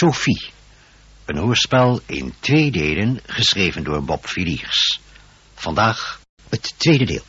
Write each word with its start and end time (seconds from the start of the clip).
Sophie. 0.00 0.50
Een 1.24 1.36
hoorspel 1.36 2.00
in 2.06 2.34
twee 2.38 2.70
delen, 2.70 3.20
geschreven 3.26 3.84
door 3.84 4.04
Bob 4.04 4.26
Viliers. 4.26 5.00
Vandaag 5.54 6.20
het 6.48 6.74
tweede 6.76 7.04
deel. 7.04 7.22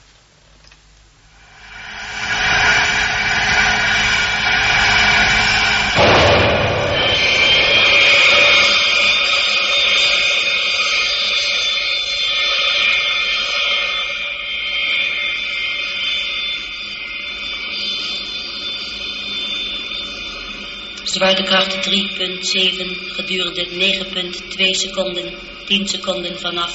Zwaartekracht 21.21 21.85
3.7 21.85 23.15
gedurende 23.15 23.67
9.2 23.67 24.73
seconden, 24.73 25.31
10 25.67 25.87
seconden 25.87 26.35
vanaf 26.41 26.73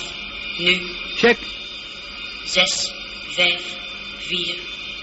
nu. 0.59 0.80
Check. 1.16 1.38
6, 2.45 2.92
5, 3.34 3.60
4, 4.20 4.55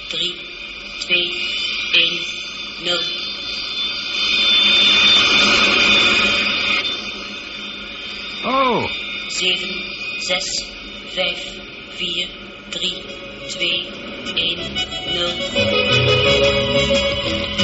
3, 0.08 0.34
2, 1.00 1.32
1, 1.92 2.26
0. 2.86 3.00
Oh, 8.46 8.90
7, 9.28 9.84
6, 10.22 10.66
5, 11.16 11.38
4, 11.98 12.28
3, 12.72 13.04
2, 13.50 13.88
1, 14.36 14.60
0. 17.58 17.63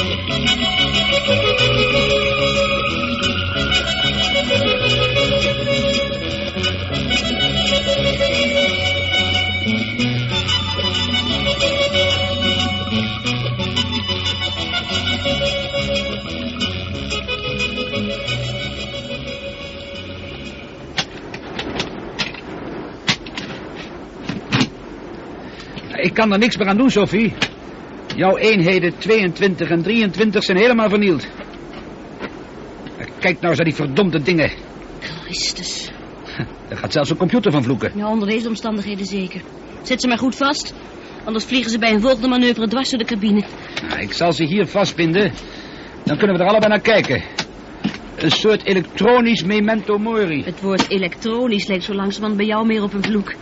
Ik 26.10 26.16
kan 26.16 26.32
er 26.32 26.38
niks 26.38 26.56
meer 26.56 26.68
aan 26.68 26.76
doen, 26.76 26.90
Sophie. 26.90 27.49
Jouw 28.16 28.36
eenheden 28.36 28.98
22 28.98 29.70
en 29.70 29.82
23 29.82 30.42
zijn 30.44 30.58
helemaal 30.58 30.88
vernield. 30.88 31.26
Kijk 33.18 33.40
nou 33.40 33.46
eens 33.46 33.56
naar 33.56 33.64
die 33.64 33.74
verdomde 33.74 34.22
dingen. 34.22 34.50
Christus. 35.00 35.90
Er 36.68 36.76
gaat 36.76 36.92
zelfs 36.92 37.10
een 37.10 37.16
computer 37.16 37.52
van 37.52 37.62
vloeken. 37.62 37.92
Ja, 37.94 38.10
onder 38.10 38.28
deze 38.28 38.48
omstandigheden 38.48 39.06
zeker. 39.06 39.40
Zet 39.82 40.00
ze 40.00 40.08
maar 40.08 40.18
goed 40.18 40.36
vast. 40.36 40.74
Anders 41.24 41.44
vliegen 41.44 41.70
ze 41.70 41.78
bij 41.78 41.92
een 41.92 42.00
volgende 42.00 42.28
manoeuvre 42.28 42.68
dwars 42.68 42.90
door 42.90 42.98
de 42.98 43.04
cabine. 43.04 43.44
Nou, 43.88 44.00
ik 44.00 44.12
zal 44.12 44.32
ze 44.32 44.44
hier 44.44 44.66
vastbinden. 44.66 45.32
Dan 46.04 46.16
kunnen 46.16 46.36
we 46.36 46.42
er 46.42 46.48
allebei 46.48 46.70
naar 46.70 46.80
kijken. 46.80 47.22
Een 48.16 48.30
soort 48.30 48.64
elektronisch 48.64 49.42
memento 49.42 49.98
mori. 49.98 50.42
Het 50.44 50.60
woord 50.60 50.90
elektronisch 50.90 51.66
lijkt 51.66 51.84
zo 51.84 51.94
langzamerhand 51.94 52.36
bij 52.36 52.46
jou 52.46 52.66
meer 52.66 52.82
op 52.82 52.92
een 52.94 53.04
vloek. 53.04 53.34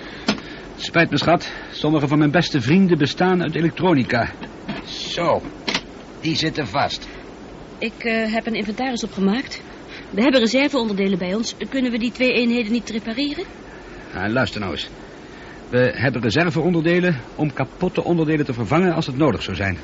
Spijt 0.80 1.10
me, 1.10 1.18
schat. 1.18 1.52
Sommige 1.70 2.08
van 2.08 2.18
mijn 2.18 2.30
beste 2.30 2.60
vrienden 2.60 2.98
bestaan 2.98 3.42
uit 3.42 3.54
elektronica. 3.54 4.30
Zo, 4.84 5.42
die 6.20 6.36
zitten 6.36 6.66
vast. 6.66 7.08
Ik 7.78 8.04
uh, 8.04 8.32
heb 8.32 8.46
een 8.46 8.54
inventaris 8.54 9.04
opgemaakt. 9.04 9.62
We 10.10 10.22
hebben 10.22 10.40
reserveonderdelen 10.40 11.18
bij 11.18 11.34
ons. 11.34 11.54
Kunnen 11.68 11.90
we 11.90 11.98
die 11.98 12.12
twee 12.12 12.32
eenheden 12.32 12.72
niet 12.72 12.90
repareren? 12.90 13.44
Nou, 14.14 14.28
luister 14.28 14.60
nou 14.60 14.72
eens. 14.72 14.88
We 15.68 15.92
hebben 15.94 16.22
reserveonderdelen 16.22 17.20
om 17.34 17.52
kapotte 17.52 18.04
onderdelen 18.04 18.44
te 18.44 18.52
vervangen 18.52 18.94
als 18.94 19.06
het 19.06 19.16
nodig 19.16 19.42
zou 19.42 19.56
zijn. 19.56 19.78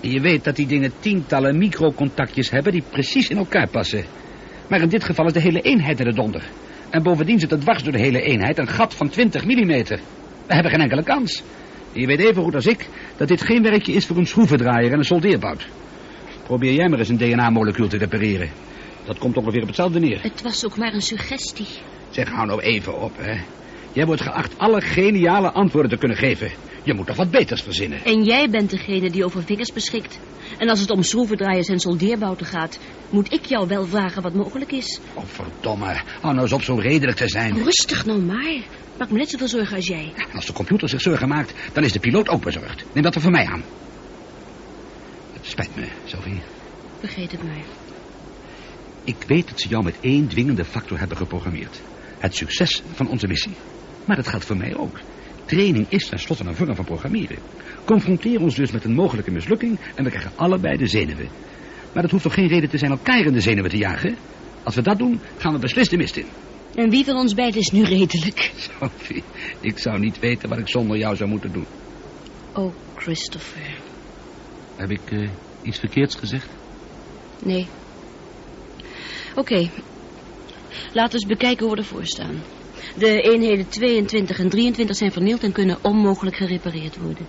En 0.00 0.10
je 0.10 0.20
weet 0.20 0.44
dat 0.44 0.56
die 0.56 0.66
dingen 0.66 0.92
tientallen 1.00 1.58
microcontactjes 1.58 2.50
hebben 2.50 2.72
die 2.72 2.84
precies 2.90 3.28
in 3.28 3.36
elkaar 3.36 3.68
passen. 3.68 4.04
Maar 4.68 4.80
in 4.80 4.88
dit 4.88 5.04
geval 5.04 5.26
is 5.26 5.32
de 5.32 5.40
hele 5.40 5.60
eenheid 5.60 6.00
in 6.00 6.06
de 6.06 6.14
donder. 6.14 6.42
En 6.92 7.02
bovendien 7.02 7.38
zit 7.38 7.52
er 7.52 7.60
dwars 7.60 7.82
door 7.82 7.92
de 7.92 8.00
hele 8.00 8.22
eenheid 8.22 8.58
een 8.58 8.68
gat 8.68 8.94
van 8.94 9.08
20 9.08 9.44
millimeter. 9.44 10.00
We 10.46 10.54
hebben 10.54 10.72
geen 10.72 10.80
enkele 10.80 11.02
kans. 11.02 11.42
je 11.92 12.06
weet 12.06 12.20
even 12.20 12.42
goed 12.42 12.54
als 12.54 12.66
ik 12.66 12.88
dat 13.16 13.28
dit 13.28 13.42
geen 13.42 13.62
werkje 13.62 13.92
is 13.92 14.06
voor 14.06 14.16
een 14.16 14.26
schroevendraaier 14.26 14.92
en 14.92 14.98
een 14.98 15.04
soldeerbout. 15.04 15.66
Probeer 16.42 16.72
jij 16.72 16.88
maar 16.88 16.98
eens 16.98 17.08
een 17.08 17.16
DNA-molecuul 17.16 17.88
te 17.88 17.96
repareren. 17.96 18.50
Dat 19.04 19.18
komt 19.18 19.36
ongeveer 19.36 19.60
op 19.60 19.66
hetzelfde 19.66 20.00
neer. 20.00 20.22
Het 20.22 20.42
was 20.42 20.64
ook 20.64 20.76
maar 20.76 20.92
een 20.92 21.02
suggestie. 21.02 21.66
Zeg, 22.10 22.28
hou 22.28 22.46
nou 22.46 22.60
even 22.60 23.00
op, 23.00 23.12
hè. 23.16 23.40
Jij 23.92 24.06
wordt 24.06 24.22
geacht 24.22 24.58
alle 24.58 24.80
geniale 24.80 25.50
antwoorden 25.50 25.90
te 25.90 25.96
kunnen 25.96 26.16
geven. 26.16 26.50
Je 26.82 26.94
moet 26.94 27.06
toch 27.06 27.16
wat 27.16 27.30
beters 27.30 27.62
verzinnen. 27.62 28.04
En 28.04 28.22
jij 28.22 28.50
bent 28.50 28.70
degene 28.70 29.10
die 29.10 29.24
over 29.24 29.42
vingers 29.42 29.72
beschikt. 29.72 30.18
En 30.58 30.68
als 30.68 30.80
het 30.80 30.90
om 30.90 31.02
schroevendraaiers 31.02 31.68
en 31.68 31.78
soldeerbouten 31.78 32.46
gaat... 32.46 32.78
moet 33.10 33.32
ik 33.32 33.44
jou 33.44 33.68
wel 33.68 33.86
vragen 33.86 34.22
wat 34.22 34.34
mogelijk 34.34 34.72
is. 34.72 35.00
Oh, 35.14 35.24
verdomme. 35.26 36.00
Hou 36.20 36.34
nou 36.34 36.40
eens 36.40 36.52
op 36.52 36.62
zo 36.62 36.74
redelijk 36.74 37.16
te 37.16 37.28
zijn. 37.28 37.62
Rustig 37.62 38.06
nou 38.06 38.22
maar. 38.22 38.62
Maak 38.98 39.10
me 39.10 39.18
net 39.18 39.30
zoveel 39.30 39.48
zorgen 39.48 39.76
als 39.76 39.86
jij. 39.86 40.12
als 40.34 40.46
de 40.46 40.52
computer 40.52 40.88
zich 40.88 41.00
zorgen 41.00 41.28
maakt, 41.28 41.52
dan 41.72 41.84
is 41.84 41.92
de 41.92 41.98
piloot 41.98 42.28
ook 42.28 42.42
bezorgd. 42.42 42.84
Neem 42.92 43.02
dat 43.02 43.14
er 43.14 43.20
voor 43.20 43.30
mij 43.30 43.46
aan. 43.46 43.62
Het 45.32 45.46
spijt 45.46 45.76
me, 45.76 45.86
Sophie. 46.04 46.40
Vergeet 46.98 47.32
het 47.32 47.42
maar. 47.42 47.64
Ik 49.04 49.16
weet 49.26 49.48
dat 49.48 49.60
ze 49.60 49.68
jou 49.68 49.84
met 49.84 49.94
één 50.00 50.28
dwingende 50.28 50.64
factor 50.64 50.98
hebben 50.98 51.16
geprogrammeerd. 51.16 51.80
Het 52.18 52.36
succes 52.36 52.82
van 52.92 53.08
onze 53.08 53.26
missie. 53.26 53.52
Maar 54.04 54.16
dat 54.16 54.28
geldt 54.28 54.44
voor 54.44 54.56
mij 54.56 54.76
ook. 54.76 55.00
Training 55.52 55.86
is 55.88 56.08
tenslotte 56.08 56.44
een 56.44 56.54
vorm 56.54 56.74
van 56.74 56.84
programmeren. 56.84 57.38
Confronteer 57.84 58.40
ons 58.40 58.54
dus 58.54 58.70
met 58.70 58.84
een 58.84 58.94
mogelijke 58.94 59.30
mislukking 59.30 59.78
en 59.94 60.04
we 60.04 60.10
krijgen 60.10 60.32
allebei 60.36 60.76
de 60.76 60.86
zenuwen. 60.86 61.28
Maar 61.92 62.02
dat 62.02 62.10
hoeft 62.10 62.22
toch 62.22 62.34
geen 62.34 62.48
reden 62.48 62.68
te 62.68 62.78
zijn 62.78 62.90
elkaar 62.90 63.24
in 63.24 63.32
de 63.32 63.40
zenuwen 63.40 63.70
te 63.70 63.76
jagen? 63.76 64.16
Als 64.62 64.74
we 64.74 64.82
dat 64.82 64.98
doen, 64.98 65.20
gaan 65.36 65.52
we 65.52 65.58
beslist 65.58 65.90
de 65.90 65.96
mist 65.96 66.16
in. 66.16 66.26
En 66.74 66.90
wie 66.90 67.04
van 67.04 67.16
ons 67.16 67.34
beiden 67.34 67.60
is 67.60 67.70
nu 67.70 67.82
redelijk? 67.82 68.52
Sophie, 68.56 69.22
ik 69.60 69.78
zou 69.78 69.98
niet 69.98 70.18
weten 70.18 70.48
wat 70.48 70.58
ik 70.58 70.68
zonder 70.68 70.96
jou 70.96 71.16
zou 71.16 71.30
moeten 71.30 71.52
doen. 71.52 71.66
Oh, 72.54 72.72
Christopher. 72.94 73.76
Heb 74.76 74.90
ik 74.90 75.10
uh, 75.10 75.28
iets 75.62 75.78
verkeerds 75.78 76.14
gezegd? 76.14 76.48
Nee. 77.44 77.66
Oké. 79.34 79.40
Okay. 79.40 79.70
Laten 80.92 81.12
we 81.12 81.26
eens 81.26 81.38
bekijken 81.38 81.66
hoe 81.66 81.74
we 81.74 81.80
ervoor 81.80 82.06
staan. 82.06 82.42
De 82.98 83.20
eenheden 83.20 83.68
22 83.68 84.38
en 84.38 84.48
23 84.48 84.96
zijn 84.96 85.12
vernield 85.12 85.42
en 85.42 85.52
kunnen 85.52 85.78
onmogelijk 85.82 86.36
gerepareerd 86.36 86.96
worden. 86.96 87.26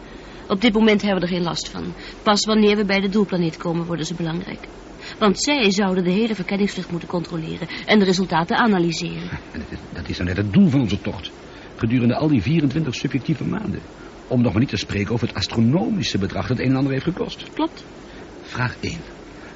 Op 0.47 0.61
dit 0.61 0.73
moment 0.73 1.01
hebben 1.01 1.19
we 1.19 1.27
er 1.27 1.33
geen 1.33 1.43
last 1.43 1.69
van. 1.69 1.93
Pas 2.23 2.45
wanneer 2.45 2.75
we 2.75 2.85
bij 2.85 2.99
de 2.99 3.09
doelplaneet 3.09 3.57
komen 3.57 3.85
worden 3.85 4.05
ze 4.05 4.13
belangrijk. 4.13 4.67
Want 5.19 5.43
zij 5.43 5.71
zouden 5.71 6.03
de 6.03 6.11
hele 6.11 6.35
verkenningsvlucht 6.35 6.91
moeten 6.91 7.09
controleren 7.09 7.67
en 7.85 7.99
de 7.99 8.05
resultaten 8.05 8.57
analyseren. 8.57 9.29
Dat 9.93 10.09
is 10.09 10.17
dan 10.17 10.25
net 10.25 10.37
het 10.37 10.53
doel 10.53 10.69
van 10.69 10.81
onze 10.81 11.01
tocht. 11.01 11.31
Gedurende 11.75 12.15
al 12.15 12.27
die 12.27 12.41
24 12.41 12.95
subjectieve 12.95 13.43
maanden. 13.43 13.81
Om 14.27 14.41
nog 14.41 14.51
maar 14.51 14.61
niet 14.61 14.69
te 14.69 14.77
spreken 14.77 15.13
over 15.13 15.27
het 15.27 15.35
astronomische 15.35 16.17
bedrag 16.17 16.47
dat 16.47 16.59
een 16.59 16.69
en 16.69 16.75
ander 16.75 16.91
heeft 16.91 17.03
gekost. 17.03 17.43
Klopt. 17.53 17.83
Vraag 18.41 18.75
1. 18.79 19.12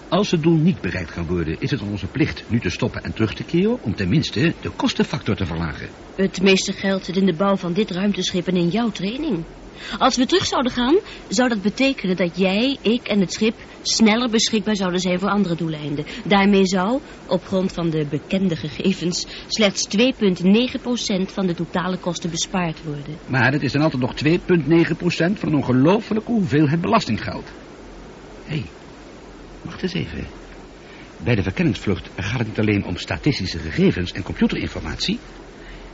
Als 0.09 0.31
het 0.31 0.43
doel 0.43 0.57
niet 0.57 0.81
bereikt 0.81 1.13
kan 1.13 1.25
worden, 1.27 1.55
is 1.59 1.71
het 1.71 1.81
onze 1.81 2.07
plicht 2.07 2.43
nu 2.47 2.59
te 2.59 2.69
stoppen 2.69 3.03
en 3.03 3.13
terug 3.13 3.33
te 3.33 3.43
keren... 3.43 3.83
om 3.83 3.95
tenminste 3.95 4.53
de 4.61 4.69
kostenfactor 4.69 5.35
te 5.35 5.45
verlagen. 5.45 5.89
Het 6.15 6.41
meeste 6.41 6.73
geld 6.73 7.05
zit 7.05 7.17
in 7.17 7.25
de 7.25 7.33
bouw 7.33 7.55
van 7.55 7.73
dit 7.73 7.91
ruimteschip 7.91 8.47
en 8.47 8.55
in 8.55 8.67
jouw 8.67 8.89
training. 8.89 9.43
Als 9.97 10.17
we 10.17 10.25
terug 10.25 10.45
zouden 10.45 10.71
gaan, 10.71 10.97
zou 11.27 11.49
dat 11.49 11.61
betekenen 11.61 12.15
dat 12.15 12.37
jij, 12.37 12.77
ik 12.81 13.07
en 13.07 13.19
het 13.19 13.33
schip 13.33 13.55
sneller 13.81 14.29
beschikbaar 14.29 14.75
zouden 14.75 14.99
zijn 14.99 15.19
voor 15.19 15.29
andere 15.29 15.55
doeleinden. 15.55 16.05
Daarmee 16.25 16.65
zou, 16.65 16.99
op 17.27 17.45
grond 17.45 17.71
van 17.71 17.89
de 17.89 18.05
bekende 18.09 18.55
gegevens, 18.55 19.27
slechts 19.47 19.87
2,9% 19.97 20.01
van 21.25 21.47
de 21.47 21.53
totale 21.53 21.97
kosten 21.97 22.29
bespaard 22.29 22.83
worden. 22.83 23.17
Maar 23.25 23.51
het 23.51 23.63
is 23.63 23.71
dan 23.71 23.81
altijd 23.81 24.01
nog 24.01 24.13
2,9% 24.23 25.39
van 25.39 25.49
een 25.49 25.55
ongelofelijke 25.55 26.31
hoeveelheid 26.31 26.81
belastinggeld. 26.81 27.45
Hé, 28.45 28.55
hey, 28.55 28.65
wacht 29.61 29.83
eens 29.83 29.93
even. 29.93 30.25
Bij 31.23 31.35
de 31.35 31.43
verkenningsvlucht 31.43 32.09
gaat 32.15 32.39
het 32.39 32.47
niet 32.47 32.59
alleen 32.59 32.85
om 32.85 32.97
statistische 32.97 33.59
gegevens 33.59 34.11
en 34.11 34.23
computerinformatie... 34.23 35.19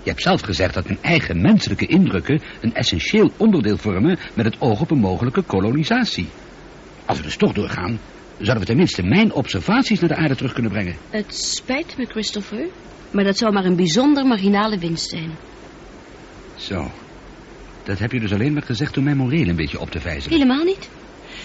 Je 0.03 0.09
hebt 0.09 0.21
zelf 0.21 0.41
gezegd 0.41 0.73
dat 0.73 0.87
hun 0.87 0.97
eigen 1.01 1.41
menselijke 1.41 1.85
indrukken 1.85 2.41
een 2.61 2.73
essentieel 2.73 3.31
onderdeel 3.37 3.77
vormen 3.77 4.19
met 4.33 4.45
het 4.45 4.61
oog 4.61 4.81
op 4.81 4.91
een 4.91 4.99
mogelijke 4.99 5.41
kolonisatie. 5.41 6.27
Als 7.05 7.17
we 7.17 7.23
dus 7.23 7.35
toch 7.35 7.53
doorgaan, 7.53 7.99
zouden 8.37 8.59
we 8.59 8.65
tenminste 8.65 9.03
mijn 9.03 9.33
observaties 9.33 9.99
naar 9.99 10.09
de 10.09 10.15
aarde 10.15 10.35
terug 10.35 10.53
kunnen 10.53 10.71
brengen. 10.71 10.95
Het 11.09 11.35
spijt 11.35 11.97
me, 11.97 12.05
Christopher, 12.05 12.67
maar 13.11 13.23
dat 13.23 13.37
zou 13.37 13.53
maar 13.53 13.65
een 13.65 13.75
bijzonder 13.75 14.25
marginale 14.25 14.77
winst 14.77 15.09
zijn. 15.09 15.31
Zo, 16.55 16.91
dat 17.83 17.99
heb 17.99 18.11
je 18.11 18.19
dus 18.19 18.33
alleen 18.33 18.53
maar 18.53 18.63
gezegd 18.63 18.97
om 18.97 19.03
mijn 19.03 19.17
moreel 19.17 19.47
een 19.47 19.55
beetje 19.55 19.79
op 19.79 19.91
te 19.91 19.99
vijzelen. 19.99 20.39
Helemaal 20.39 20.63
niet. 20.63 20.89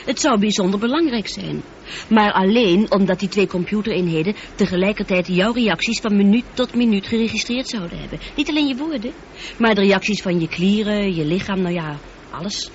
Het 0.09 0.21
zou 0.21 0.39
bijzonder 0.39 0.81
belangrijk 0.81 1.29
zijn. 1.29 1.63
Maar 2.09 2.33
alleen 2.33 2.93
omdat 2.93 3.19
die 3.19 3.29
twee 3.29 3.47
computereenheden 3.47 4.35
tegelijkertijd 4.55 5.27
jouw 5.27 5.53
reacties 5.53 6.01
van 6.01 6.17
minuut 6.17 6.45
tot 6.55 6.75
minuut 6.75 7.07
geregistreerd 7.07 7.69
zouden 7.69 7.99
hebben. 7.99 8.19
Niet 8.37 8.49
alleen 8.49 8.67
je 8.67 8.77
woorden, 8.77 9.13
maar 9.59 9.75
de 9.75 9.81
reacties 9.81 10.23
van 10.23 10.41
je 10.41 10.49
klieren, 10.49 11.15
je 11.15 11.25
lichaam, 11.25 11.61
nou 11.61 11.75
ja, 11.75 11.99
alles. 12.31 12.71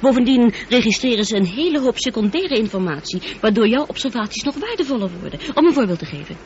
Bovendien 0.00 0.54
registreren 0.68 1.24
ze 1.24 1.36
een 1.36 1.46
hele 1.46 1.80
hoop 1.80 1.98
secundaire 1.98 2.56
informatie, 2.56 3.22
waardoor 3.40 3.68
jouw 3.68 3.84
observaties 3.86 4.42
nog 4.42 4.54
waardevoller 4.54 5.10
worden. 5.20 5.40
Om 5.54 5.66
een 5.66 5.72
voorbeeld 5.74 5.98
te 5.98 6.06
geven. 6.06 6.36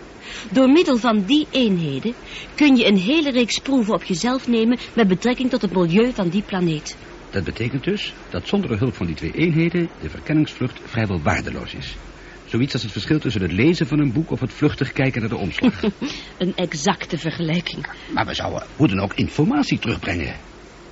Door 0.50 0.68
middel 0.68 0.96
van 0.96 1.24
die 1.24 1.46
eenheden 1.50 2.14
kun 2.54 2.76
je 2.76 2.86
een 2.86 2.98
hele 2.98 3.30
reeks 3.30 3.58
proeven 3.58 3.94
op 3.94 4.02
jezelf 4.02 4.48
nemen 4.48 4.78
met 4.94 5.08
betrekking 5.08 5.50
tot 5.50 5.62
het 5.62 5.72
milieu 5.72 6.12
van 6.12 6.28
die 6.28 6.42
planeet. 6.42 6.96
Dat 7.36 7.44
betekent 7.44 7.84
dus 7.84 8.14
dat 8.28 8.48
zonder 8.48 8.70
de 8.70 8.76
hulp 8.76 8.94
van 8.94 9.06
die 9.06 9.14
twee 9.14 9.32
eenheden 9.32 9.88
de 10.00 10.10
verkenningsvlucht 10.10 10.80
vrijwel 10.84 11.20
waardeloos 11.22 11.74
is. 11.74 11.96
Zoiets 12.44 12.72
als 12.72 12.82
het 12.82 12.92
verschil 12.92 13.18
tussen 13.18 13.42
het 13.42 13.52
lezen 13.52 13.86
van 13.86 13.98
een 13.98 14.12
boek 14.12 14.30
of 14.30 14.40
het 14.40 14.52
vluchtig 14.52 14.92
kijken 14.92 15.20
naar 15.20 15.30
de 15.30 15.36
omslag. 15.36 15.82
een 16.38 16.54
exacte 16.54 17.18
vergelijking. 17.18 17.86
Maar 18.12 18.26
we 18.26 18.34
zouden 18.34 18.66
hoe 18.76 18.88
dan 18.88 19.00
ook 19.00 19.14
informatie 19.14 19.78
terugbrengen. 19.78 20.34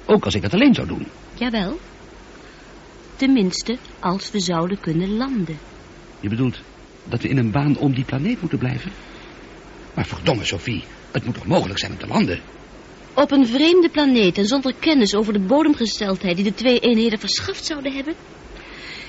Ook 0.07 0.25
als 0.25 0.35
ik 0.35 0.43
het 0.43 0.55
alleen 0.55 0.75
zou 0.75 0.87
doen. 0.87 1.07
Jawel. 1.35 1.79
Tenminste, 3.17 3.79
als 4.01 4.31
we 4.31 4.41
zouden 4.41 4.81
kunnen 4.81 5.17
landen. 5.17 5.59
Je 6.21 6.29
bedoelt 6.29 6.61
dat 7.05 7.23
we 7.23 7.29
in 7.29 7.39
een 7.39 7.51
baan 7.51 7.77
om 7.77 7.95
die 7.95 8.05
planeet 8.05 8.41
moeten 8.41 8.59
blijven? 8.59 8.93
Maar 9.95 10.07
verdomme, 10.07 10.45
Sophie, 10.45 10.85
het 11.11 11.25
moet 11.25 11.35
toch 11.35 11.47
mogelijk 11.47 11.79
zijn 11.79 11.93
om 11.93 11.99
te 11.99 12.07
landen? 12.07 12.41
Op 13.15 13.31
een 13.31 13.47
vreemde 13.47 13.89
planeet 13.89 14.39
en 14.39 14.47
zonder 14.47 14.75
kennis 14.79 15.15
over 15.15 15.33
de 15.33 15.41
bodemgesteldheid 15.41 16.37
die 16.37 16.45
de 16.45 16.55
twee 16.55 16.79
eenheden 16.79 17.19
verschaft 17.19 17.65
zouden 17.65 17.93
hebben? 17.93 18.15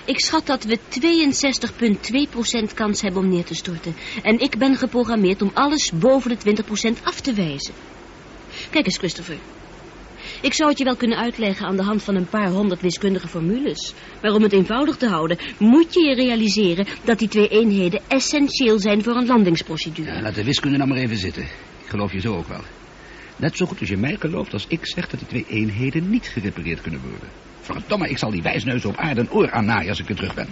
Ik 0.06 0.20
schat 0.20 0.46
dat 0.46 0.64
we 0.64 0.80
62,2% 2.68 2.74
kans 2.74 3.02
hebben 3.02 3.22
om 3.22 3.30
neer 3.30 3.44
te 3.44 3.56
storten. 3.56 3.96
En 4.24 4.40
ik 4.40 4.58
ben 4.58 4.76
geprogrammeerd 4.76 5.42
om 5.42 5.52
alles 5.54 5.92
boven 5.92 6.38
de 6.38 6.64
20% 6.64 7.04
af 7.04 7.22
te 7.22 7.34
wijzen. 7.34 7.74
Kijk 8.70 8.86
eens, 8.86 8.98
Christopher. 8.98 9.38
Ik 10.42 10.54
zou 10.54 10.70
het 10.70 10.78
je 10.78 10.84
wel 10.84 10.96
kunnen 10.96 11.18
uitleggen 11.18 11.66
aan 11.66 11.76
de 11.76 11.84
hand 11.84 12.04
van 12.04 12.16
een 12.16 12.30
paar 12.30 12.50
honderd 12.50 12.82
wiskundige 12.82 13.28
formules. 13.28 13.94
Maar 14.22 14.34
om 14.34 14.44
het 14.44 14.54
eenvoudig 14.54 14.98
te 14.98 15.08
houden, 15.08 15.38
moet 15.58 15.94
je 15.94 16.04
je 16.04 16.16
realiseren 16.16 16.88
dat 17.04 17.20
die 17.20 17.28
twee 17.28 17.48
eenheden 17.48 18.02
essentieel 18.08 18.80
zijn 18.80 19.04
voor 19.04 19.16
een 19.16 19.26
landingsprocedure. 19.26 20.14
Ja, 20.14 20.22
laat 20.22 20.36
de 20.36 20.44
wiskunde 20.44 20.78
nou 20.78 20.90
maar 20.90 20.98
even 21.00 21.18
zitten. 21.18 21.44
Ik 21.44 21.88
geloof 21.88 22.12
je 22.12 22.20
zo 22.20 22.36
ook 22.36 22.48
wel. 22.48 22.62
Net 23.36 23.58
zo 23.58 23.66
goed 23.66 23.80
als 23.80 23.90
je 23.90 23.98
mij 23.98 24.16
gelooft 24.20 24.54
als 24.54 24.66
ik 24.68 24.80
zeg 24.88 25.08
dat 25.08 25.20
die 25.20 25.28
twee 25.28 25.46
eenheden 25.48 26.10
niet 26.10 26.28
gerepareerd 26.28 26.82
kunnen 26.82 27.02
worden. 27.02 27.30
Verdomme, 27.60 28.10
ik 28.10 28.18
zal 28.18 28.32
die 28.32 28.42
wijsneus 28.42 28.86
op 28.86 28.98
aarde 28.98 29.22
een 29.22 29.32
oor 29.32 29.52
aannaaien 29.52 29.90
als 29.90 30.00
ik 30.00 30.08
weer 30.08 30.16
terug 30.16 30.36
ben. 30.36 30.48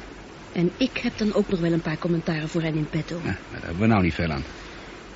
En 0.51 0.71
ik 0.77 0.97
heb 0.97 1.17
dan 1.17 1.33
ook 1.33 1.49
nog 1.49 1.59
wel 1.59 1.71
een 1.71 1.81
paar 1.81 1.97
commentaren 1.97 2.49
voor 2.49 2.61
hen 2.61 2.75
in 2.75 2.89
petto. 2.89 3.19
Ja, 3.23 3.37
daar 3.51 3.61
hebben 3.61 3.79
we 3.79 3.87
nou 3.87 4.03
niet 4.03 4.13
veel 4.13 4.29
aan. 4.29 4.43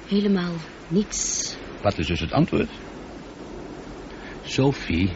Helemaal 0.07 0.53
niets. 0.87 1.55
Wat 1.81 1.97
is 1.97 2.07
dus 2.07 2.19
het 2.19 2.31
antwoord? 2.31 2.69
Sophie, 4.43 5.11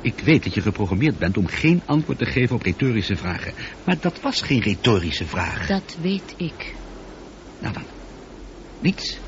ik 0.00 0.20
weet 0.24 0.44
dat 0.44 0.54
je 0.54 0.60
geprogrammeerd 0.60 1.18
bent 1.18 1.36
om 1.36 1.46
geen 1.46 1.82
antwoord 1.84 2.18
te 2.18 2.26
geven 2.26 2.56
op 2.56 2.62
retorische 2.62 3.16
vragen. 3.16 3.52
Maar 3.84 3.96
dat 4.00 4.20
was 4.20 4.42
geen 4.42 4.60
retorische 4.60 5.26
vraag. 5.26 5.66
Dat 5.66 5.96
weet 6.00 6.34
ik. 6.36 6.74
Nou 7.58 7.74
dan, 7.74 7.84
niets. 8.80 9.18